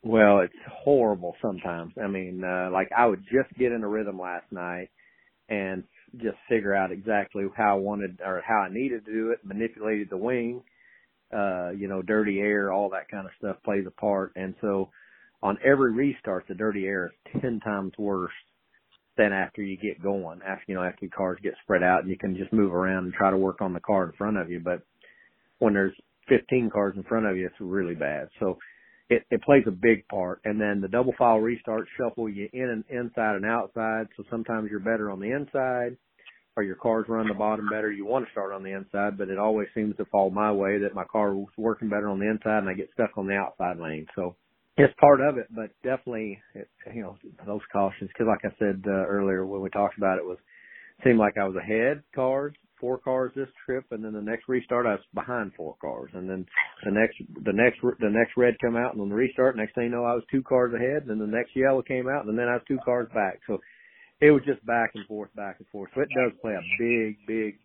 Well, 0.01 0.39
it's 0.39 0.53
horrible 0.71 1.35
sometimes. 1.41 1.93
I 2.01 2.07
mean, 2.07 2.43
uh, 2.43 2.69
like 2.71 2.89
I 2.97 3.05
would 3.05 3.23
just 3.23 3.53
get 3.57 3.73
in 3.73 3.83
a 3.83 3.87
rhythm 3.87 4.17
last 4.17 4.49
night 4.51 4.89
and 5.49 5.83
just 6.17 6.37
figure 6.47 6.73
out 6.73 6.91
exactly 6.91 7.43
how 7.55 7.75
I 7.75 7.79
wanted 7.79 8.21
or 8.25 8.41
how 8.45 8.59
I 8.59 8.69
needed 8.69 9.05
to 9.05 9.11
do 9.11 9.31
it, 9.31 9.39
manipulated 9.43 10.09
the 10.09 10.17
wing, 10.17 10.63
uh, 11.33 11.71
you 11.71 11.87
know, 11.87 12.01
dirty 12.01 12.39
air, 12.39 12.71
all 12.71 12.89
that 12.89 13.09
kind 13.09 13.25
of 13.25 13.31
stuff 13.37 13.57
plays 13.63 13.85
a 13.87 13.91
part. 13.91 14.33
And 14.35 14.55
so 14.61 14.89
on 15.41 15.57
every 15.63 15.93
restart, 15.93 16.45
the 16.47 16.55
dirty 16.55 16.85
air 16.85 17.11
is 17.33 17.41
10 17.41 17.59
times 17.61 17.93
worse 17.97 18.31
than 19.17 19.33
after 19.33 19.61
you 19.61 19.77
get 19.77 20.01
going, 20.01 20.39
after, 20.47 20.63
you 20.67 20.75
know, 20.75 20.83
after 20.83 21.05
your 21.05 21.11
cars 21.11 21.39
get 21.43 21.53
spread 21.63 21.83
out 21.83 22.01
and 22.01 22.09
you 22.09 22.17
can 22.17 22.35
just 22.35 22.53
move 22.53 22.73
around 22.73 23.05
and 23.05 23.13
try 23.13 23.29
to 23.29 23.37
work 23.37 23.61
on 23.61 23.73
the 23.73 23.79
car 23.79 24.05
in 24.05 24.11
front 24.13 24.37
of 24.37 24.49
you. 24.49 24.59
But 24.59 24.81
when 25.59 25.73
there's 25.73 25.95
15 26.29 26.69
cars 26.71 26.93
in 26.95 27.03
front 27.03 27.25
of 27.25 27.35
you, 27.35 27.45
it's 27.45 27.55
really 27.59 27.95
bad. 27.95 28.29
So, 28.39 28.57
it, 29.09 29.23
it 29.31 29.41
plays 29.41 29.63
a 29.65 29.71
big 29.71 30.07
part. 30.07 30.39
And 30.45 30.61
then 30.61 30.81
the 30.81 30.87
double 30.87 31.13
file 31.17 31.39
restart 31.39 31.87
shuffle 31.97 32.29
you 32.29 32.47
in 32.53 32.69
and 32.69 32.83
inside 32.89 33.37
and 33.37 33.45
outside. 33.45 34.07
So 34.15 34.23
sometimes 34.29 34.69
you're 34.69 34.79
better 34.79 35.09
on 35.09 35.19
the 35.19 35.31
inside 35.31 35.97
or 36.59 36.63
your 36.63 36.75
cars 36.75 37.05
run 37.07 37.27
the 37.27 37.33
bottom 37.33 37.69
better. 37.69 37.89
You 37.89 38.05
want 38.05 38.25
to 38.25 38.31
start 38.31 38.51
on 38.51 38.63
the 38.63 38.75
inside, 38.75 39.17
but 39.17 39.29
it 39.29 39.37
always 39.37 39.69
seems 39.73 39.95
to 39.95 40.05
fall 40.05 40.29
my 40.29 40.51
way 40.51 40.77
that 40.79 40.93
my 40.93 41.05
car 41.05 41.33
was 41.33 41.47
working 41.57 41.87
better 41.87 42.09
on 42.09 42.19
the 42.19 42.29
inside 42.29 42.59
and 42.59 42.69
I 42.69 42.73
get 42.73 42.89
stuck 42.93 43.17
on 43.17 43.27
the 43.27 43.35
outside 43.35 43.79
lane. 43.79 44.05
So 44.13 44.35
it's 44.75 44.93
part 44.99 45.21
of 45.21 45.37
it, 45.37 45.47
but 45.55 45.71
definitely, 45.83 46.37
it, 46.53 46.67
you 46.93 47.01
know, 47.01 47.15
those 47.45 47.61
cautions. 47.71 48.09
Cause 48.17 48.27
like 48.27 48.43
I 48.43 48.53
said 48.59 48.83
uh, 48.85 49.07
earlier 49.07 49.45
when 49.45 49.61
we 49.61 49.69
talked 49.69 49.97
about 49.97 50.17
it 50.17 50.25
was, 50.25 50.37
seemed 51.01 51.17
like 51.17 51.37
I 51.37 51.47
was 51.47 51.55
ahead 51.55 52.03
cars, 52.13 52.53
four 52.77 52.97
cars 52.97 53.31
this 53.33 53.47
trip, 53.65 53.85
and 53.91 54.03
then 54.03 54.11
the 54.11 54.21
next 54.21 54.49
restart 54.49 54.85
I 54.85 54.95
was 54.95 55.05
behind 55.13 55.53
four 55.55 55.75
cars, 55.79 56.11
and 56.13 56.29
then 56.29 56.45
the 56.83 56.91
next 56.91 57.15
the 57.45 57.53
next 57.53 57.79
the 58.01 58.09
next 58.09 58.35
red 58.35 58.55
come 58.59 58.75
out, 58.75 58.93
and 58.93 59.01
on 59.01 59.07
the 59.07 59.15
restart, 59.15 59.55
next 59.55 59.75
thing 59.75 59.85
you 59.85 59.91
know, 59.91 60.03
I 60.03 60.13
was 60.13 60.23
two 60.29 60.43
cars 60.43 60.73
ahead, 60.73 61.03
and 61.03 61.09
then 61.09 61.19
the 61.19 61.37
next 61.37 61.55
yellow 61.55 61.81
came 61.81 62.09
out, 62.09 62.25
and 62.25 62.37
then 62.37 62.49
I 62.49 62.55
was 62.55 62.63
two 62.67 62.79
cars 62.83 63.07
back. 63.13 63.39
So 63.47 63.59
it 64.21 64.31
was 64.31 64.41
just 64.45 64.65
back 64.65 64.91
and 64.95 65.05
forth, 65.07 65.33
back 65.35 65.57
and 65.59 65.67
forth. 65.69 65.89
So 65.95 66.01
it 66.01 66.09
does 66.15 66.31
play 66.41 66.53
a 66.53 66.61
big, 66.77 67.17
big, 67.25 67.59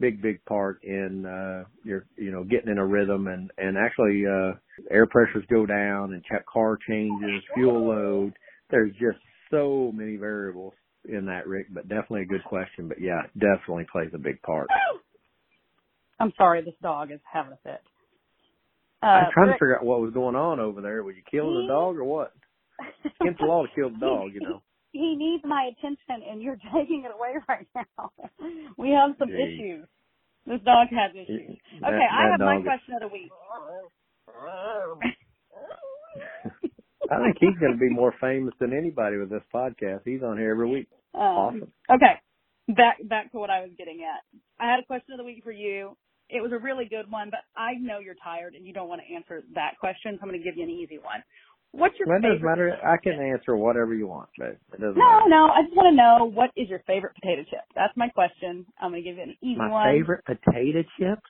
big, 0.00 0.22
big 0.22 0.44
part 0.44 0.82
in 0.82 1.26
uh 1.26 1.64
your 1.84 2.06
you 2.16 2.30
know 2.30 2.44
getting 2.44 2.70
in 2.70 2.78
a 2.78 2.86
rhythm, 2.86 3.26
and 3.26 3.50
and 3.58 3.76
actually 3.76 4.24
uh 4.26 4.52
air 4.90 5.06
pressures 5.06 5.44
go 5.50 5.66
down, 5.66 6.12
and 6.12 6.24
check 6.24 6.46
car 6.46 6.78
changes, 6.88 7.42
fuel 7.54 7.86
load. 7.88 8.32
There's 8.70 8.92
just 8.92 9.18
so 9.50 9.92
many 9.94 10.16
variables 10.16 10.74
in 11.08 11.26
that, 11.26 11.46
Rick, 11.46 11.66
but 11.70 11.88
definitely 11.88 12.22
a 12.22 12.26
good 12.26 12.44
question. 12.44 12.88
But 12.88 13.00
yeah, 13.00 13.22
definitely 13.34 13.86
plays 13.90 14.10
a 14.14 14.18
big 14.18 14.40
part. 14.42 14.68
I'm 16.20 16.32
sorry, 16.36 16.62
this 16.64 16.74
dog 16.82 17.12
is 17.12 17.20
having 17.30 17.52
a 17.52 17.58
fit. 17.62 17.80
Uh, 19.02 19.06
I'm 19.06 19.32
trying 19.32 19.48
to 19.48 19.54
figure 19.54 19.78
out 19.78 19.84
what 19.84 20.00
was 20.00 20.12
going 20.12 20.34
on 20.34 20.58
over 20.58 20.80
there. 20.80 21.02
Was 21.04 21.14
you 21.14 21.22
killing 21.30 21.62
the 21.62 21.72
dog 21.72 21.96
or 21.96 22.04
what? 22.04 22.32
Against 23.20 23.38
the 23.40 23.46
law 23.46 23.62
to 23.62 23.68
kill 23.74 23.90
the 23.90 23.98
dog, 23.98 24.30
you 24.34 24.40
know. 24.40 24.60
He 24.92 25.14
needs 25.16 25.44
my 25.44 25.70
attention 25.76 26.22
and 26.28 26.42
you're 26.42 26.58
taking 26.74 27.04
it 27.04 27.12
away 27.14 27.34
right 27.48 27.66
now. 27.74 28.10
we 28.76 28.90
have 28.90 29.16
some 29.18 29.28
Jeez. 29.28 29.54
issues. 29.54 29.86
This 30.46 30.60
dog 30.64 30.88
has 30.90 31.12
issues. 31.14 31.58
That- 31.80 31.92
okay, 31.94 32.06
I 32.10 32.30
have 32.30 32.40
my 32.40 32.56
is- 32.58 32.64
question 32.64 32.94
of 32.94 33.00
the 33.02 33.08
week. 33.08 33.30
I 37.10 37.16
think 37.24 37.36
he's 37.40 37.56
going 37.58 37.72
to 37.72 37.78
be 37.78 37.88
more 37.88 38.14
famous 38.20 38.52
than 38.60 38.72
anybody 38.76 39.16
with 39.16 39.30
this 39.30 39.42
podcast. 39.54 40.00
He's 40.04 40.22
on 40.22 40.36
here 40.36 40.50
every 40.50 40.68
week. 40.68 40.88
Um, 41.14 41.20
Awesome. 41.22 41.72
Okay, 41.90 42.14
back 42.76 42.96
back 43.08 43.32
to 43.32 43.38
what 43.38 43.48
I 43.50 43.60
was 43.62 43.70
getting 43.78 44.00
at. 44.04 44.20
I 44.62 44.70
had 44.70 44.80
a 44.80 44.84
question 44.86 45.12
of 45.12 45.18
the 45.18 45.24
week 45.24 45.42
for 45.42 45.52
you. 45.52 45.96
It 46.28 46.42
was 46.42 46.52
a 46.52 46.58
really 46.58 46.84
good 46.84 47.10
one, 47.10 47.30
but 47.30 47.40
I 47.56 47.72
know 47.80 47.98
you're 48.00 48.18
tired 48.22 48.54
and 48.54 48.66
you 48.66 48.74
don't 48.74 48.88
want 48.88 49.00
to 49.00 49.14
answer 49.14 49.42
that 49.54 49.78
question, 49.80 50.12
so 50.16 50.18
I'm 50.22 50.28
going 50.28 50.38
to 50.38 50.44
give 50.44 50.58
you 50.58 50.64
an 50.64 50.70
easy 50.70 50.98
one. 50.98 51.22
What's 51.72 51.94
your 51.98 52.08
doesn't 52.08 52.22
favorite? 52.22 52.48
matter. 52.48 52.76
I 52.82 52.96
can 52.96 53.20
answer 53.20 53.54
whatever 53.56 53.94
you 53.94 54.06
want, 54.08 54.30
but 54.38 54.56
it 54.56 54.80
doesn't 54.80 54.96
No, 54.96 55.04
matter. 55.04 55.28
no. 55.28 55.46
I 55.52 55.62
just 55.62 55.76
want 55.76 55.92
to 55.92 55.96
know 55.96 56.24
what 56.32 56.50
is 56.56 56.68
your 56.68 56.80
favorite 56.86 57.14
potato 57.14 57.42
chip. 57.48 57.60
That's 57.74 57.94
my 57.96 58.08
question. 58.08 58.64
I'm 58.80 58.90
going 58.90 59.02
to 59.04 59.08
give 59.08 59.16
you 59.18 59.22
an 59.24 59.36
easy 59.42 59.58
My 59.58 59.68
one. 59.70 59.86
favorite 59.92 60.24
potato 60.24 60.82
chips? 60.98 61.28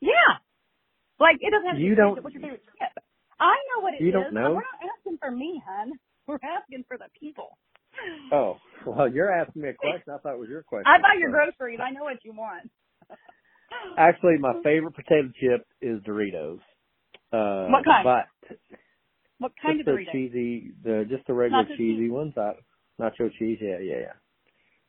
Yeah. 0.00 0.42
Like 1.20 1.36
it 1.40 1.50
doesn't 1.50 1.66
have 1.66 1.76
to 1.76 1.82
You 1.82 1.90
be 1.90 1.96
don't- 1.96 2.22
What's 2.22 2.34
your 2.34 2.42
favorite 2.42 2.64
chip? 2.78 3.04
I 3.38 3.54
know 3.72 3.82
what 3.82 3.94
it 3.94 4.02
is. 4.02 4.06
You 4.06 4.12
don't 4.12 4.34
know? 4.34 4.50
We're 4.58 4.66
not 4.66 4.80
asking 4.98 5.18
for 5.18 5.30
me, 5.30 5.62
hun. 5.64 5.92
We're 6.26 6.40
asking 6.42 6.84
for 6.88 6.98
the 6.98 7.06
people. 7.18 7.56
Oh, 8.32 8.56
well, 8.86 9.08
you're 9.10 9.32
asking 9.32 9.62
me 9.62 9.68
a 9.70 9.74
question. 9.74 10.12
I 10.14 10.18
thought 10.18 10.34
it 10.34 10.38
was 10.38 10.48
your 10.48 10.62
question. 10.62 10.86
I 10.86 10.98
buy 10.98 11.18
your 11.18 11.30
groceries. 11.30 11.80
I 11.82 11.90
know 11.90 12.04
what 12.04 12.18
you 12.24 12.32
want. 12.32 12.70
Actually, 13.98 14.38
my 14.38 14.54
favorite 14.62 14.94
potato 14.94 15.28
chip 15.40 15.66
is 15.80 16.00
Doritos. 16.02 16.60
Uh, 17.32 17.66
What 17.70 17.84
kind? 17.84 18.04
But 18.04 18.56
What 19.40 19.52
kind 19.60 19.78
just 19.78 19.88
of 19.88 19.96
the 19.96 20.04
cheesy, 20.12 20.72
the 20.84 21.04
just 21.10 21.26
the 21.26 21.34
regular 21.34 21.64
Nacho 21.64 21.76
cheesy 21.76 21.96
cheese. 22.06 22.10
ones. 22.12 22.34
I, 22.36 22.52
nacho 23.00 23.30
cheese, 23.38 23.58
yeah, 23.60 23.78
yeah, 23.80 23.98
yeah. 24.00 24.12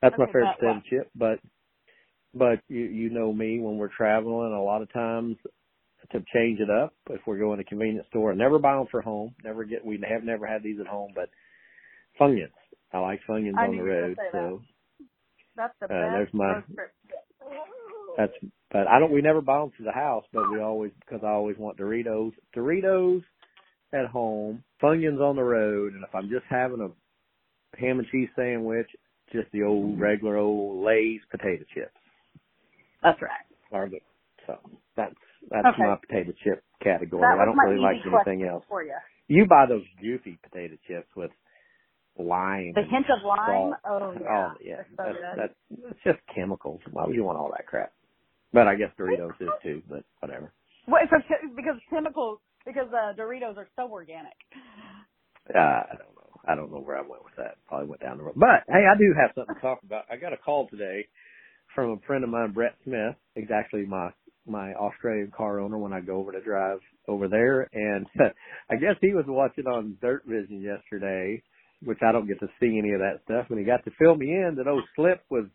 That's 0.02 0.16
my 0.20 0.26
favorite 0.28 0.56
that 0.62 0.84
chip. 0.90 1.10
But 1.16 1.40
but 2.34 2.60
you 2.68 2.82
you 2.82 3.10
know 3.10 3.34
me 3.34 3.60
when 3.60 3.78
we're 3.78 3.96
traveling, 3.96 4.54
a 4.54 4.62
lot 4.62 4.82
of 4.82 4.92
times 4.94 5.38
to 6.12 6.20
change 6.34 6.60
it 6.60 6.70
up. 6.70 6.94
If 7.10 7.22
we're 7.26 7.38
going 7.40 7.58
to 7.58 7.64
a 7.64 7.66
convenience 7.66 8.08
store, 8.10 8.34
never 8.36 8.60
buy 8.60 8.76
them 8.76 8.88
for 8.92 9.02
home. 9.02 9.34
Never 9.44 9.64
get. 9.64 9.86
We 9.86 10.00
have 10.08 10.24
never 10.24 10.46
had 10.46 10.64
these 10.64 10.80
at 10.80 10.88
home, 10.88 11.12
but 11.16 11.30
Funyuns. 12.20 12.52
I 12.94 13.00
like 13.00 13.22
Funyuns 13.30 13.58
I 13.58 13.66
on 13.66 13.72
the 13.72 13.78
you 13.78 13.84
were 13.84 13.90
gonna 13.90 14.02
road. 14.02 14.18
say 14.18 14.24
that. 14.24 14.32
So 14.34 14.62
That's 15.56 15.74
the 15.80 15.86
Uh, 15.86 15.88
best. 15.88 16.12
there's 16.12 16.34
my- 16.34 16.64
that's. 18.18 18.34
But 18.72 18.88
I 18.88 19.00
don't. 19.00 19.12
We 19.12 19.22
never 19.22 19.42
buy 19.42 19.60
them 19.60 19.72
to 19.78 19.84
the 19.84 19.92
house, 19.92 20.26
but 20.34 20.50
we 20.50 20.60
always 20.60 20.92
because 21.02 21.24
I 21.24 21.30
always 21.30 21.58
want 21.58 21.78
Doritos. 21.78 22.34
Doritos 22.56 23.24
at 23.94 24.08
home, 24.08 24.64
Funyuns 24.82 25.20
on 25.22 25.36
the 25.36 25.44
road, 25.44 25.94
and 25.94 26.04
if 26.04 26.14
I'm 26.16 26.30
just 26.30 26.46
having 26.50 26.82
a 26.82 27.78
ham 27.80 28.00
and 28.00 28.08
cheese 28.10 28.30
sandwich, 28.36 28.88
just 29.32 29.52
the 29.52 29.64
old 29.64 29.94
mm-hmm. 29.94 30.02
regular 30.02 30.38
old 30.38 30.84
Lay's 30.86 31.22
potato 31.30 31.64
chips. 31.74 31.92
That's 33.04 33.22
right. 33.22 33.90
The 33.90 34.00
so 34.46 34.58
that's 34.98 35.16
that's 35.50 35.66
Okay. 35.66 35.84
my 35.84 35.96
potato 35.96 36.34
chip 36.44 36.64
category. 36.84 37.24
I 37.24 37.46
don't 37.46 37.58
really 37.58 37.80
like 37.80 37.98
anything 38.06 38.48
else. 38.48 38.66
for 38.68 38.84
you. 38.84 38.96
You 39.28 39.46
buy 39.48 39.66
those 39.66 39.86
goofy 40.02 40.38
potato 40.44 40.76
chips 40.88 41.08
with 41.16 41.32
lime. 42.20 42.74
The 42.76 42.84
hint 42.84 43.06
of 43.10 43.24
lime. 43.26 43.48
salt. 43.48 43.74
Oh 43.86 44.14
yeah. 44.20 44.28
Oh 44.28 44.54
yeah, 44.62 44.76
that's, 44.98 45.18
that's 45.38 45.54
it's 45.92 46.00
just 46.04 46.20
chemicals. 46.36 46.82
Why 46.92 47.06
would 47.06 47.16
you 47.16 47.24
want 47.24 47.38
all 47.38 47.52
that 47.52 47.66
crap? 47.66 47.94
But 48.54 48.68
I 48.68 48.76
guess 48.76 48.92
Doritos 49.00 49.40
is 49.40 49.50
too. 49.64 49.82
But 49.90 50.04
whatever. 50.20 50.52
For, 50.86 51.00
because 51.56 51.78
chemicals, 51.90 52.40
because 52.66 52.88
uh, 52.94 53.14
Doritos 53.20 53.58
are 53.58 53.68
so 53.76 53.90
organic. 53.92 54.34
Uh, 55.54 55.58
I 55.58 55.96
don't 55.98 56.16
know. 56.16 56.30
I 56.48 56.56
don't 56.56 56.72
know 56.72 56.80
where 56.80 56.98
I 56.98 57.02
went 57.02 57.24
with 57.24 57.36
that. 57.38 57.58
Probably 57.68 57.88
went 57.88 58.02
down 58.02 58.18
the 58.18 58.24
road. 58.24 58.36
But 58.36 58.64
hey, 58.68 58.86
I 58.90 58.98
do 58.98 59.14
have 59.20 59.32
something 59.36 59.56
to 59.56 59.62
talk 59.62 59.80
about. 59.86 60.06
I 60.12 60.16
got 60.18 60.34
a 60.34 60.38
call 60.38 60.68
today 60.70 61.08
from 61.76 61.92
a 61.92 62.08
friend 62.08 62.24
of 62.24 62.30
mine, 62.30 62.52
Brett 62.52 62.76
Smith, 62.84 63.16
exactly 63.36 63.86
my 63.86 64.10
my 64.48 64.74
Australian 64.74 65.32
car 65.36 65.60
owner 65.60 65.78
when 65.78 65.94
I 65.94 66.02
go 66.02 66.18
over 66.18 66.32
to 66.32 66.42
drive 66.42 66.80
over 67.08 67.28
there. 67.28 67.70
And 67.74 68.08
I 68.72 68.76
guess 68.76 68.96
he 69.00 69.14
was 69.14 69.26
watching 69.28 69.68
on 69.68 69.98
Dirt 70.02 70.24
Vision 70.26 70.62
yesterday, 70.62 71.42
which 71.84 72.00
I 72.02 72.12
don't 72.12 72.28
get 72.28 72.40
to 72.40 72.48
see 72.60 72.78
any 72.80 72.92
of 72.92 73.00
that 73.00 73.22
stuff. 73.26 73.46
And 73.50 73.60
he 73.60 73.66
got 73.66 73.84
to 73.86 73.92
fill 74.00 74.16
me 74.16 74.28
in 74.28 74.56
that 74.58 74.68
old 74.68 74.84
Slip 74.96 75.24
was 75.30 75.46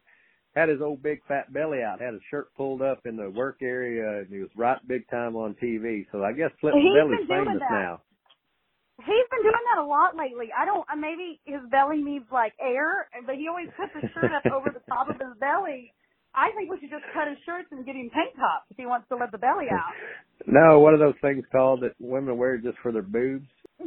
had 0.56 0.70
his 0.72 0.80
old 0.80 1.02
big 1.04 1.20
fat 1.28 1.52
belly 1.52 1.84
out, 1.84 2.00
had 2.00 2.14
his 2.14 2.22
shirt 2.30 2.48
pulled 2.56 2.80
up 2.80 3.04
in 3.04 3.14
the 3.16 3.28
work 3.30 3.58
area, 3.60 4.24
and 4.24 4.28
he 4.32 4.40
was 4.40 4.48
right 4.56 4.80
big 4.88 5.04
time 5.10 5.36
on 5.36 5.54
TV. 5.62 6.06
So 6.10 6.24
I 6.24 6.32
guess 6.32 6.50
He's 6.60 6.72
belly's 6.72 7.28
famous 7.28 7.60
that. 7.60 7.70
now. 7.70 8.00
He's 9.04 9.28
been 9.28 9.44
doing 9.44 9.64
that 9.76 9.84
a 9.84 9.86
lot 9.86 10.16
lately. 10.16 10.48
I 10.56 10.64
don't. 10.64 10.88
uh, 10.88 10.96
Maybe 10.96 11.38
his 11.44 11.60
belly 11.70 12.00
needs 12.02 12.24
like 12.32 12.54
air, 12.56 13.06
but 13.26 13.36
he 13.36 13.46
always 13.46 13.68
puts 13.76 13.92
his 13.92 14.08
shirt 14.16 14.32
up 14.32 14.48
over 14.50 14.72
the 14.72 14.80
top 14.88 15.12
of 15.12 15.20
his 15.20 15.36
belly. 15.38 15.92
I 16.34 16.48
think 16.56 16.70
we 16.72 16.80
should 16.80 16.90
just 16.90 17.04
cut 17.12 17.28
his 17.28 17.36
shirts 17.44 17.68
and 17.70 17.84
get 17.84 17.94
him 17.94 18.08
tank 18.12 18.32
tops 18.36 18.64
if 18.72 18.76
he 18.80 18.86
wants 18.88 19.08
to 19.12 19.16
let 19.16 19.30
the 19.32 19.38
belly 19.38 19.66
out. 19.70 19.92
No, 20.46 20.78
what 20.80 20.92
are 20.94 20.98
those 20.98 21.16
things 21.22 21.44
called 21.50 21.80
that 21.80 21.92
women 21.98 22.36
wear 22.36 22.58
just 22.58 22.76
for 22.82 22.92
their 22.92 23.02
boobs? 23.02 23.46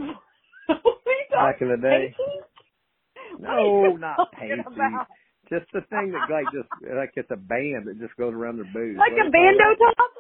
What 0.68 0.78
are 0.78 1.14
you 1.14 1.26
Back 1.32 1.62
in 1.62 1.70
the 1.70 1.78
day. 1.78 2.14
No, 3.40 3.96
not 3.96 4.18
pasties. 4.34 4.66
Just 5.50 5.66
the 5.74 5.82
thing 5.90 6.14
that 6.14 6.30
like 6.30 6.46
just 6.54 6.70
like 6.86 7.14
it's 7.18 7.32
a 7.32 7.38
band 7.38 7.88
that 7.90 7.98
just 8.00 8.16
goes 8.18 8.34
around 8.34 8.58
their 8.58 8.70
boots. 8.70 8.98
Like 8.98 9.14
What 9.18 9.28
a 9.28 9.32
bandeau 9.34 9.72
top, 9.82 10.12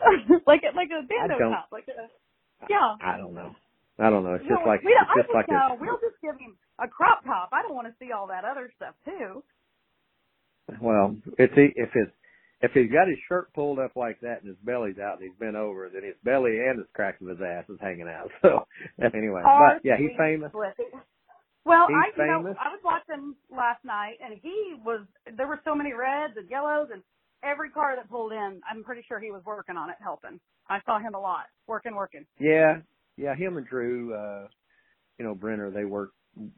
like 0.48 0.64
a 0.66 0.72
like 0.76 0.90
a 0.92 1.02
bandeau 1.06 1.40
top, 1.50 1.70
like 1.72 1.88
a 1.90 2.10
yeah. 2.70 2.98
I 3.02 3.18
don't 3.18 3.34
know. 3.34 3.56
I 4.00 4.10
don't 4.10 4.24
know. 4.24 4.36
It's 4.36 4.46
No, 4.50 4.56
just 4.58 4.68
like 4.68 4.82
we 4.84 4.94
don't, 4.94 5.06
it's 5.06 5.12
I 5.12 5.16
just 5.22 5.28
just 5.30 5.36
like 5.38 5.50
know 5.50 5.68
a 5.74 5.78
we'll 5.80 6.02
just 6.02 6.18
give 6.22 6.36
him 6.40 6.58
a 6.80 6.88
crop 6.88 7.24
top. 7.26 7.50
I 7.54 7.62
don't 7.62 7.76
want 7.76 7.88
to 7.88 7.96
see 8.00 8.12
all 8.12 8.28
that 8.28 8.46
other 8.46 8.72
stuff 8.76 8.96
too. 9.06 9.44
well, 10.82 11.16
if 11.38 11.52
he 11.54 11.70
if 11.76 11.90
it's 11.96 12.12
if 12.62 12.72
he's 12.74 12.92
got 12.92 13.08
his 13.08 13.18
shirt 13.30 13.54
pulled 13.54 13.80
up 13.80 13.96
like 13.96 14.20
that 14.22 14.42
and 14.42 14.50
his 14.50 14.58
belly's 14.66 15.00
out 15.00 15.20
and 15.20 15.30
he's 15.30 15.40
bent 15.40 15.56
over, 15.56 15.90
then 15.94 16.04
his 16.04 16.16
belly 16.24 16.60
and 16.60 16.80
his 16.80 16.88
crack 16.94 17.22
of 17.22 17.28
his 17.28 17.40
ass 17.42 17.66
is 17.70 17.80
hanging 17.82 18.08
out. 18.10 18.32
So 18.42 18.66
anyway, 19.02 19.42
but 19.44 19.82
yeah, 19.84 19.98
he's 19.98 20.12
famous. 20.18 20.52
Well, 21.66 21.88
He's 21.88 21.98
I 22.18 22.26
you 22.26 22.32
know. 22.32 22.56
I 22.60 22.70
was 22.72 22.80
watching 22.84 23.36
last 23.52 23.84
night 23.84 24.16
and 24.24 24.40
he 24.42 24.76
was 24.84 25.06
there 25.38 25.48
were 25.48 25.60
so 25.66 25.76
many 25.76 25.94
reds 25.94 26.34
and 26.38 26.50
yellows 26.50 26.88
and 26.92 27.04
every 27.44 27.70
car 27.70 27.96
that 27.96 28.10
pulled 28.10 28.32
in, 28.32 28.62
I'm 28.70 28.84
pretty 28.84 29.04
sure 29.08 29.20
he 29.20 29.32
was 29.32 29.42
working 29.46 29.78
on 29.78 29.90
it 29.90 29.96
helping. 30.02 30.40
I 30.70 30.80
saw 30.86 31.00
him 31.00 31.16
a 31.16 31.20
lot 31.20 31.46
working, 31.68 31.96
working. 31.96 32.26
Yeah, 32.40 32.78
yeah. 33.18 33.36
Him 33.36 33.58
and 33.58 33.68
Drew, 33.68 34.14
uh, 34.14 34.48
you 35.18 35.26
know, 35.26 35.36
Brenner, 35.36 35.72
they 35.72 35.86
work 35.86 36.12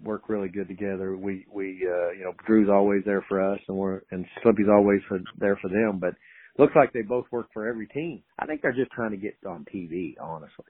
work 0.03 0.27
really 0.27 0.49
good 0.49 0.67
together. 0.67 1.15
We 1.15 1.45
we 1.51 1.87
uh, 1.87 2.11
you 2.11 2.23
know, 2.23 2.33
Drew's 2.45 2.69
always 2.69 3.03
there 3.05 3.23
for 3.27 3.41
us, 3.41 3.59
and 3.67 3.77
we're 3.77 4.01
and 4.11 4.25
Slippy's 4.43 4.67
always 4.69 4.99
for 5.07 5.19
there 5.37 5.57
for 5.61 5.69
them. 5.69 5.99
But 5.99 6.15
looks 6.57 6.75
like 6.75 6.91
they 6.93 7.01
both 7.01 7.25
work 7.31 7.47
for 7.53 7.67
every 7.67 7.87
team. 7.87 8.23
I 8.37 8.45
think 8.45 8.61
they're 8.61 8.73
just 8.73 8.91
trying 8.91 9.11
to 9.11 9.17
get 9.17 9.37
on 9.47 9.65
TV, 9.73 10.15
honestly. 10.21 10.65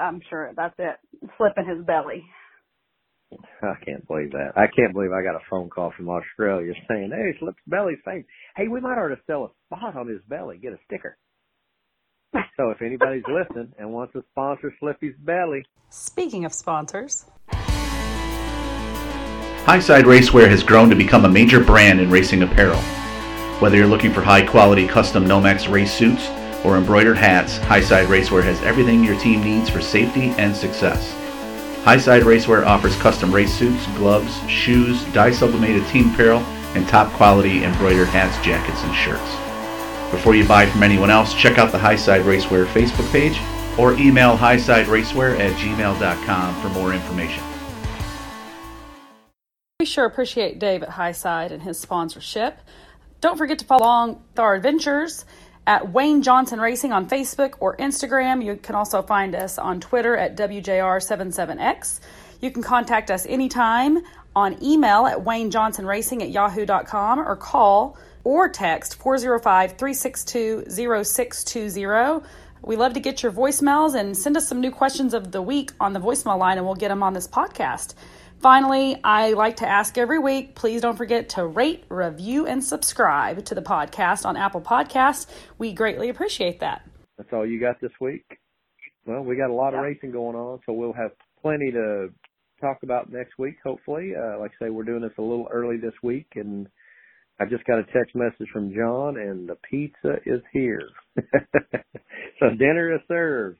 I'm 0.00 0.20
sure 0.30 0.52
that's 0.56 0.74
it. 0.78 0.96
Slipping 1.36 1.66
his 1.68 1.84
belly. 1.84 2.24
I 3.62 3.74
can't 3.84 4.06
believe 4.06 4.32
that. 4.32 4.52
I 4.56 4.66
can't 4.68 4.92
believe 4.92 5.10
I 5.12 5.22
got 5.22 5.34
a 5.34 5.44
phone 5.50 5.68
call 5.68 5.92
from 5.96 6.08
Australia 6.08 6.72
saying, 6.88 7.10
"Hey, 7.10 7.36
Slip's 7.38 7.58
belly's 7.66 7.98
famous. 8.04 8.26
Hey, 8.56 8.68
we 8.68 8.80
might 8.80 8.98
ought 8.98 9.08
to 9.08 9.18
sell 9.26 9.44
a 9.44 9.50
spot 9.66 9.96
on 9.96 10.08
his 10.08 10.22
belly, 10.28 10.58
get 10.58 10.72
a 10.72 10.78
sticker." 10.84 11.16
So 12.56 12.70
if 12.70 12.82
anybody's 12.82 13.24
listening 13.28 13.72
and 13.78 13.92
wants 13.92 14.12
to 14.12 14.22
sponsor 14.30 14.72
Slippy's 14.78 15.16
belly, 15.18 15.64
Speaking 15.88 16.44
of 16.44 16.52
sponsors, 16.52 17.26
Highside 19.64 20.04
Racewear 20.04 20.48
has 20.48 20.62
grown 20.62 20.90
to 20.90 20.96
become 20.96 21.24
a 21.24 21.28
major 21.28 21.62
brand 21.62 22.00
in 22.00 22.10
racing 22.10 22.42
apparel. 22.42 22.78
Whether 23.60 23.76
you're 23.78 23.86
looking 23.86 24.12
for 24.12 24.20
high 24.20 24.44
quality 24.44 24.86
custom 24.86 25.24
Nomex 25.24 25.70
race 25.70 25.92
suits 25.92 26.28
or 26.64 26.76
embroidered 26.76 27.16
hats, 27.18 27.58
Highside 27.58 28.06
Racewear 28.06 28.42
has 28.44 28.62
everything 28.62 29.02
your 29.02 29.18
team 29.18 29.42
needs 29.42 29.70
for 29.70 29.80
safety 29.80 30.34
and 30.38 30.54
success. 30.54 31.14
Highside 31.86 32.22
Racewear 32.22 32.66
offers 32.66 32.96
custom 32.96 33.32
race 33.32 33.54
suits, 33.54 33.86
gloves, 33.96 34.36
shoes, 34.50 35.04
dye 35.12 35.30
sublimated 35.30 35.86
team 35.86 36.12
apparel, 36.12 36.40
and 36.74 36.88
top 36.88 37.12
quality 37.12 37.62
embroidered 37.62 38.08
hats, 38.08 38.44
jackets, 38.44 38.82
and 38.82 38.92
shirts. 38.92 39.30
Before 40.10 40.34
you 40.34 40.44
buy 40.48 40.66
from 40.66 40.82
anyone 40.82 41.10
else, 41.10 41.32
check 41.32 41.58
out 41.58 41.70
the 41.70 41.78
Highside 41.78 42.24
Racewear 42.24 42.66
Facebook 42.66 43.08
page 43.12 43.38
or 43.78 43.92
email 44.00 44.36
highsideracewear 44.36 45.38
at 45.38 45.52
gmail.com 45.52 46.60
for 46.60 46.68
more 46.70 46.92
information. 46.92 47.44
we 49.78 49.86
sure 49.86 50.06
appreciate 50.06 50.58
Dave 50.58 50.82
at 50.82 50.88
Highside 50.88 51.52
and 51.52 51.62
his 51.62 51.78
sponsorship. 51.78 52.58
Don't 53.20 53.38
forget 53.38 53.60
to 53.60 53.64
follow 53.64 53.84
along 53.84 54.24
with 54.30 54.40
our 54.40 54.56
adventures 54.56 55.24
at 55.66 55.92
Wayne 55.92 56.22
Johnson 56.22 56.60
Racing 56.60 56.92
on 56.92 57.08
Facebook 57.08 57.54
or 57.60 57.76
Instagram. 57.76 58.44
You 58.44 58.56
can 58.56 58.74
also 58.74 59.02
find 59.02 59.34
us 59.34 59.58
on 59.58 59.80
Twitter 59.80 60.16
at 60.16 60.36
WJR77X. 60.36 62.00
You 62.40 62.50
can 62.50 62.62
contact 62.62 63.10
us 63.10 63.26
anytime 63.26 64.02
on 64.34 64.62
email 64.62 65.06
at 65.06 65.18
waynejohnsonracing 65.18 66.22
at 66.22 66.30
yahoo.com 66.30 67.18
or 67.18 67.36
call 67.36 67.96
or 68.22 68.48
text 68.48 68.96
405 68.96 69.78
362 69.78 70.64
0620. 70.68 72.26
We 72.62 72.76
love 72.76 72.94
to 72.94 73.00
get 73.00 73.22
your 73.22 73.32
voicemails 73.32 73.94
and 73.94 74.16
send 74.16 74.36
us 74.36 74.48
some 74.48 74.60
new 74.60 74.70
questions 74.70 75.14
of 75.14 75.30
the 75.30 75.40
week 75.40 75.72
on 75.78 75.92
the 75.92 76.00
voicemail 76.00 76.38
line, 76.38 76.58
and 76.58 76.66
we'll 76.66 76.74
get 76.74 76.88
them 76.88 77.02
on 77.02 77.12
this 77.12 77.28
podcast. 77.28 77.94
Finally, 78.46 78.96
I 79.02 79.32
like 79.32 79.56
to 79.56 79.68
ask 79.68 79.98
every 79.98 80.20
week 80.20 80.54
please 80.54 80.80
don't 80.80 80.96
forget 80.96 81.30
to 81.30 81.44
rate, 81.44 81.82
review, 81.88 82.46
and 82.46 82.62
subscribe 82.62 83.44
to 83.46 83.56
the 83.56 83.60
podcast 83.60 84.24
on 84.24 84.36
Apple 84.36 84.60
Podcasts. 84.60 85.26
We 85.58 85.72
greatly 85.72 86.10
appreciate 86.10 86.60
that. 86.60 86.88
That's 87.18 87.28
all 87.32 87.44
you 87.44 87.58
got 87.58 87.80
this 87.80 87.90
week? 88.00 88.24
Well, 89.04 89.22
we 89.22 89.34
got 89.34 89.50
a 89.50 89.52
lot 89.52 89.74
of 89.74 89.80
racing 89.80 90.12
going 90.12 90.36
on, 90.36 90.60
so 90.64 90.74
we'll 90.74 90.92
have 90.92 91.10
plenty 91.42 91.72
to 91.72 92.10
talk 92.60 92.78
about 92.84 93.10
next 93.10 93.36
week, 93.36 93.56
hopefully. 93.64 94.12
Uh, 94.16 94.38
like 94.38 94.52
I 94.60 94.66
say, 94.66 94.70
we're 94.70 94.84
doing 94.84 95.02
this 95.02 95.18
a 95.18 95.22
little 95.22 95.48
early 95.50 95.78
this 95.78 95.94
week, 96.04 96.28
and 96.36 96.68
I 97.40 97.46
just 97.46 97.64
got 97.64 97.80
a 97.80 97.84
text 97.92 98.14
message 98.14 98.46
from 98.52 98.72
John, 98.72 99.16
and 99.16 99.48
the 99.48 99.56
pizza 99.68 100.18
is 100.24 100.40
here. 100.52 100.88
so 102.38 102.50
dinner 102.56 102.94
is 102.94 103.00
served. 103.08 103.58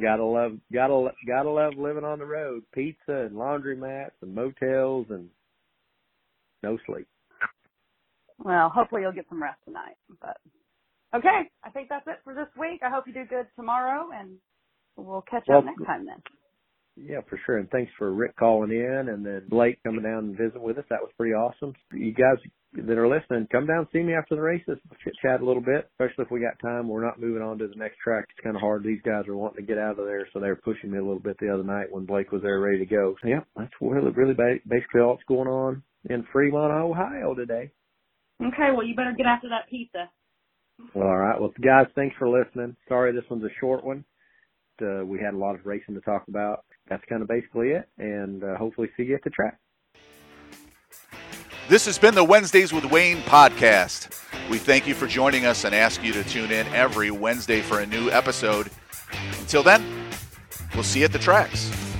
Gotta 0.00 0.24
love, 0.24 0.52
gotta, 0.72 1.10
gotta 1.26 1.50
love 1.50 1.74
living 1.76 2.04
on 2.04 2.18
the 2.20 2.26
road. 2.26 2.62
Pizza 2.74 3.26
and 3.26 3.32
laundromats 3.36 4.12
and 4.22 4.34
motels 4.34 5.06
and 5.10 5.28
no 6.62 6.78
sleep. 6.86 7.08
Well, 8.38 8.70
hopefully 8.74 9.02
you'll 9.02 9.12
get 9.12 9.26
some 9.28 9.42
rest 9.42 9.58
tonight. 9.64 9.96
But 10.20 10.38
okay, 11.14 11.50
I 11.64 11.70
think 11.70 11.88
that's 11.88 12.06
it 12.06 12.20
for 12.24 12.34
this 12.34 12.48
week. 12.58 12.80
I 12.84 12.90
hope 12.90 13.06
you 13.06 13.12
do 13.14 13.24
good 13.28 13.46
tomorrow, 13.56 14.10
and 14.14 14.38
we'll 14.96 15.24
catch 15.30 15.46
Well, 15.48 15.58
up 15.58 15.64
next 15.64 15.84
time 15.86 16.06
then. 16.06 16.22
Yeah, 16.96 17.20
for 17.28 17.40
sure. 17.46 17.58
And 17.58 17.70
thanks 17.70 17.90
for 17.98 18.12
Rick 18.12 18.36
calling 18.36 18.70
in 18.70 19.08
and 19.08 19.24
then 19.24 19.44
Blake 19.48 19.82
coming 19.82 20.02
down 20.02 20.24
and 20.24 20.36
visiting 20.36 20.62
with 20.62 20.78
us. 20.78 20.84
That 20.90 21.00
was 21.00 21.10
pretty 21.16 21.32
awesome. 21.32 21.72
You 21.92 22.12
guys 22.12 22.36
that 22.74 22.98
are 22.98 23.08
listening, 23.08 23.46
come 23.52 23.66
down 23.66 23.80
and 23.80 23.86
see 23.92 24.02
me 24.02 24.14
after 24.14 24.34
the 24.34 24.40
races. 24.40 24.78
Chit 25.04 25.14
chat 25.22 25.40
a 25.40 25.44
little 25.44 25.62
bit, 25.62 25.90
especially 25.92 26.24
if 26.24 26.30
we 26.30 26.40
got 26.40 26.58
time. 26.60 26.88
We're 26.88 27.04
not 27.04 27.20
moving 27.20 27.42
on 27.42 27.58
to 27.58 27.68
the 27.68 27.76
next 27.76 27.98
track. 27.98 28.26
It's 28.30 28.44
kind 28.44 28.56
of 28.56 28.60
hard. 28.60 28.82
These 28.82 29.02
guys 29.04 29.26
are 29.28 29.36
wanting 29.36 29.64
to 29.64 29.66
get 29.66 29.78
out 29.78 29.98
of 29.98 30.06
there, 30.06 30.26
so 30.32 30.40
they 30.40 30.48
were 30.48 30.56
pushing 30.56 30.90
me 30.90 30.98
a 30.98 31.04
little 31.04 31.20
bit 31.20 31.36
the 31.40 31.52
other 31.52 31.64
night 31.64 31.90
when 31.90 32.06
Blake 32.06 32.32
was 32.32 32.42
there 32.42 32.60
ready 32.60 32.78
to 32.78 32.86
go. 32.86 33.14
So, 33.22 33.28
yeah, 33.28 33.40
that's 33.56 33.72
really, 33.80 34.10
really 34.10 34.34
ba- 34.34 34.64
basically 34.68 35.00
all 35.00 35.14
that's 35.16 35.26
going 35.28 35.48
on 35.48 35.82
in 36.08 36.26
Fremont, 36.32 36.72
Ohio 36.72 37.34
today. 37.34 37.70
Okay, 38.40 38.70
well 38.74 38.84
you 38.84 38.96
better 38.96 39.14
get 39.16 39.26
after 39.26 39.48
that 39.50 39.68
pizza. 39.70 40.10
Well, 40.94 41.06
all 41.06 41.18
right. 41.18 41.40
Well, 41.40 41.52
guys, 41.62 41.86
thanks 41.94 42.16
for 42.18 42.28
listening. 42.28 42.76
Sorry 42.88 43.12
this 43.12 43.28
one's 43.30 43.44
a 43.44 43.54
short 43.60 43.84
one. 43.84 44.04
Uh, 44.80 45.04
we 45.04 45.20
had 45.20 45.34
a 45.34 45.38
lot 45.38 45.54
of 45.54 45.64
racing 45.64 45.94
to 45.94 46.00
talk 46.00 46.24
about. 46.26 46.64
That's 46.92 47.06
kind 47.06 47.22
of 47.22 47.28
basically 47.28 47.70
it, 47.70 47.88
and 47.96 48.44
uh, 48.44 48.54
hopefully 48.56 48.90
see 48.98 49.04
you 49.04 49.14
at 49.14 49.24
the 49.24 49.30
track. 49.30 49.58
This 51.70 51.86
has 51.86 51.96
been 51.96 52.14
the 52.14 52.22
Wednesdays 52.22 52.70
with 52.70 52.84
Wayne 52.84 53.22
podcast. 53.22 54.20
We 54.50 54.58
thank 54.58 54.86
you 54.86 54.92
for 54.92 55.06
joining 55.06 55.46
us 55.46 55.64
and 55.64 55.74
ask 55.74 56.04
you 56.04 56.12
to 56.12 56.22
tune 56.24 56.52
in 56.52 56.66
every 56.68 57.10
Wednesday 57.10 57.62
for 57.62 57.80
a 57.80 57.86
new 57.86 58.10
episode. 58.10 58.70
Until 59.40 59.62
then, 59.62 59.82
we'll 60.74 60.82
see 60.82 60.98
you 60.98 61.06
at 61.06 61.12
the 61.12 61.18
tracks. 61.18 61.91